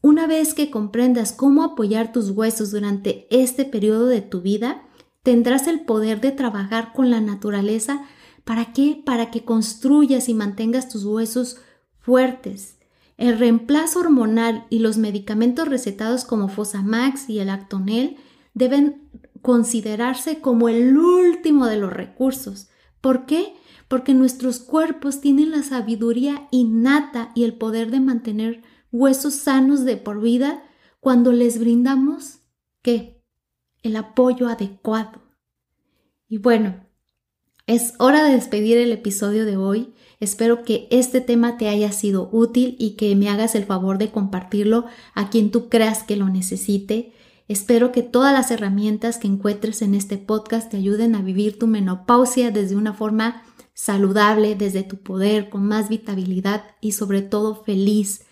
Una 0.01 0.27
vez 0.27 0.53
que 0.53 0.69
comprendas 0.69 1.31
cómo 1.31 1.63
apoyar 1.63 2.11
tus 2.11 2.29
huesos 2.29 2.69
durante 2.69 3.25
este 3.31 3.65
periodo 3.65 4.05
de 4.05 4.21
tu 4.21 4.41
vida, 4.41 4.83
tendrás 5.23 5.65
el 5.65 5.79
poder 5.79 6.21
de 6.21 6.31
trabajar 6.31 6.93
con 6.93 7.09
la 7.09 7.21
naturaleza. 7.21 8.05
¿Para 8.43 8.71
qué? 8.71 9.01
Para 9.03 9.31
que 9.31 9.43
construyas 9.43 10.29
y 10.29 10.35
mantengas 10.35 10.89
tus 10.89 11.05
huesos 11.05 11.57
fuertes. 11.97 12.77
El 13.17 13.39
reemplazo 13.39 14.01
hormonal 14.01 14.67
y 14.69 14.77
los 14.77 14.97
medicamentos 14.97 15.67
recetados 15.67 16.23
como 16.23 16.49
Fosamax 16.49 17.27
y 17.27 17.39
el 17.39 17.49
Actonel 17.49 18.17
deben 18.53 19.04
considerarse 19.45 20.41
como 20.41 20.69
el 20.69 20.97
último 20.97 21.67
de 21.67 21.77
los 21.77 21.93
recursos. 21.93 22.69
¿Por 22.99 23.27
qué? 23.27 23.53
Porque 23.87 24.15
nuestros 24.15 24.57
cuerpos 24.57 25.21
tienen 25.21 25.51
la 25.51 25.61
sabiduría 25.61 26.47
innata 26.49 27.31
y 27.35 27.43
el 27.43 27.53
poder 27.53 27.91
de 27.91 27.99
mantener 27.99 28.63
huesos 28.91 29.35
sanos 29.35 29.85
de 29.85 29.97
por 29.97 30.19
vida 30.19 30.63
cuando 30.99 31.31
les 31.31 31.59
brindamos 31.59 32.39
¿qué? 32.81 33.23
El 33.83 33.97
apoyo 33.97 34.47
adecuado. 34.47 35.21
Y 36.27 36.39
bueno, 36.39 36.83
es 37.67 37.93
hora 37.99 38.23
de 38.23 38.33
despedir 38.33 38.77
el 38.77 38.91
episodio 38.91 39.45
de 39.45 39.57
hoy. 39.57 39.93
Espero 40.19 40.63
que 40.63 40.87
este 40.89 41.21
tema 41.21 41.59
te 41.59 41.69
haya 41.69 41.91
sido 41.91 42.29
útil 42.31 42.75
y 42.79 42.95
que 42.95 43.15
me 43.15 43.29
hagas 43.29 43.53
el 43.53 43.65
favor 43.65 43.99
de 43.99 44.09
compartirlo 44.09 44.85
a 45.13 45.29
quien 45.29 45.51
tú 45.51 45.69
creas 45.69 46.01
que 46.01 46.15
lo 46.15 46.29
necesite. 46.29 47.13
Espero 47.47 47.91
que 47.91 48.01
todas 48.01 48.33
las 48.33 48.49
herramientas 48.51 49.17
que 49.17 49.27
encuentres 49.27 49.81
en 49.81 49.93
este 49.93 50.17
podcast 50.17 50.71
te 50.71 50.77
ayuden 50.77 51.15
a 51.15 51.21
vivir 51.21 51.59
tu 51.59 51.67
menopausia 51.67 52.51
desde 52.51 52.75
una 52.75 52.93
forma 52.93 53.43
saludable, 53.73 54.55
desde 54.55 54.83
tu 54.83 54.97
poder, 54.97 55.49
con 55.49 55.67
más 55.67 55.89
vitabilidad 55.89 56.63
y 56.81 56.93
sobre 56.93 57.21
todo 57.21 57.63
feliz. 57.63 58.25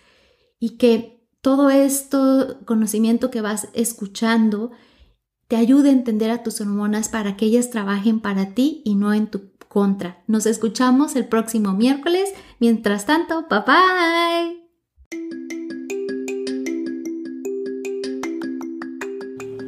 Y 0.59 0.77
que 0.77 1.27
todo 1.41 1.69
esto 1.69 2.57
conocimiento 2.65 3.29
que 3.29 3.41
vas 3.41 3.67
escuchando 3.73 4.71
te 5.47 5.57
ayude 5.57 5.89
a 5.89 5.93
entender 5.93 6.31
a 6.31 6.41
tus 6.41 6.61
hormonas 6.61 7.09
para 7.09 7.37
que 7.37 7.45
ellas 7.45 7.69
trabajen 7.69 8.21
para 8.21 8.55
ti 8.55 8.81
y 8.85 8.95
no 8.95 9.13
en 9.13 9.27
tu 9.27 9.51
contra. 9.67 10.23
Nos 10.27 10.45
escuchamos 10.45 11.15
el 11.15 11.27
próximo 11.27 11.73
miércoles. 11.73 12.33
Mientras 12.59 13.05
tanto, 13.05 13.45
bye 13.49 13.59
bye. 13.67 14.62